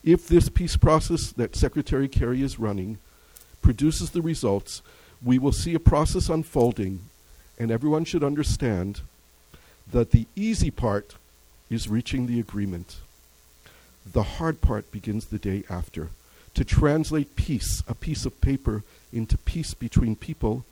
If 0.04 0.26
this 0.26 0.48
peace 0.48 0.76
process 0.76 1.30
that 1.32 1.54
Secretary 1.54 2.08
Kerry 2.08 2.42
is 2.42 2.58
running 2.58 2.98
produces 3.60 4.10
the 4.10 4.22
results, 4.22 4.82
we 5.24 5.38
will 5.38 5.52
see 5.52 5.74
a 5.74 5.80
process 5.80 6.28
unfolding, 6.28 7.00
and 7.58 7.70
everyone 7.70 8.04
should 8.04 8.24
understand 8.24 9.02
that 9.90 10.10
the 10.10 10.26
easy 10.34 10.70
part 10.70 11.14
is 11.70 11.88
reaching 11.88 12.26
the 12.26 12.40
agreement. 12.40 12.96
The 14.10 14.24
hard 14.24 14.60
part 14.60 14.90
begins 14.90 15.26
the 15.26 15.38
day 15.38 15.62
after. 15.70 16.08
To 16.54 16.64
translate 16.64 17.36
peace, 17.36 17.82
a 17.86 17.94
piece 17.94 18.26
of 18.26 18.40
paper, 18.40 18.82
into 19.12 19.38
peace 19.38 19.72
between 19.72 20.16
people 20.16 20.64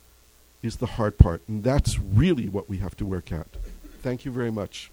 is 0.61 0.77
the 0.77 0.85
hard 0.97 1.17
part, 1.17 1.41
and 1.47 1.63
that's 1.63 1.97
really 1.97 2.49
what 2.49 2.69
we 2.69 2.77
have 2.77 2.97
to 2.97 3.05
work 3.05 3.31
at. 3.31 3.47
Thank 4.03 4.25
you 4.25 4.31
very 4.31 4.51
much. 4.51 4.91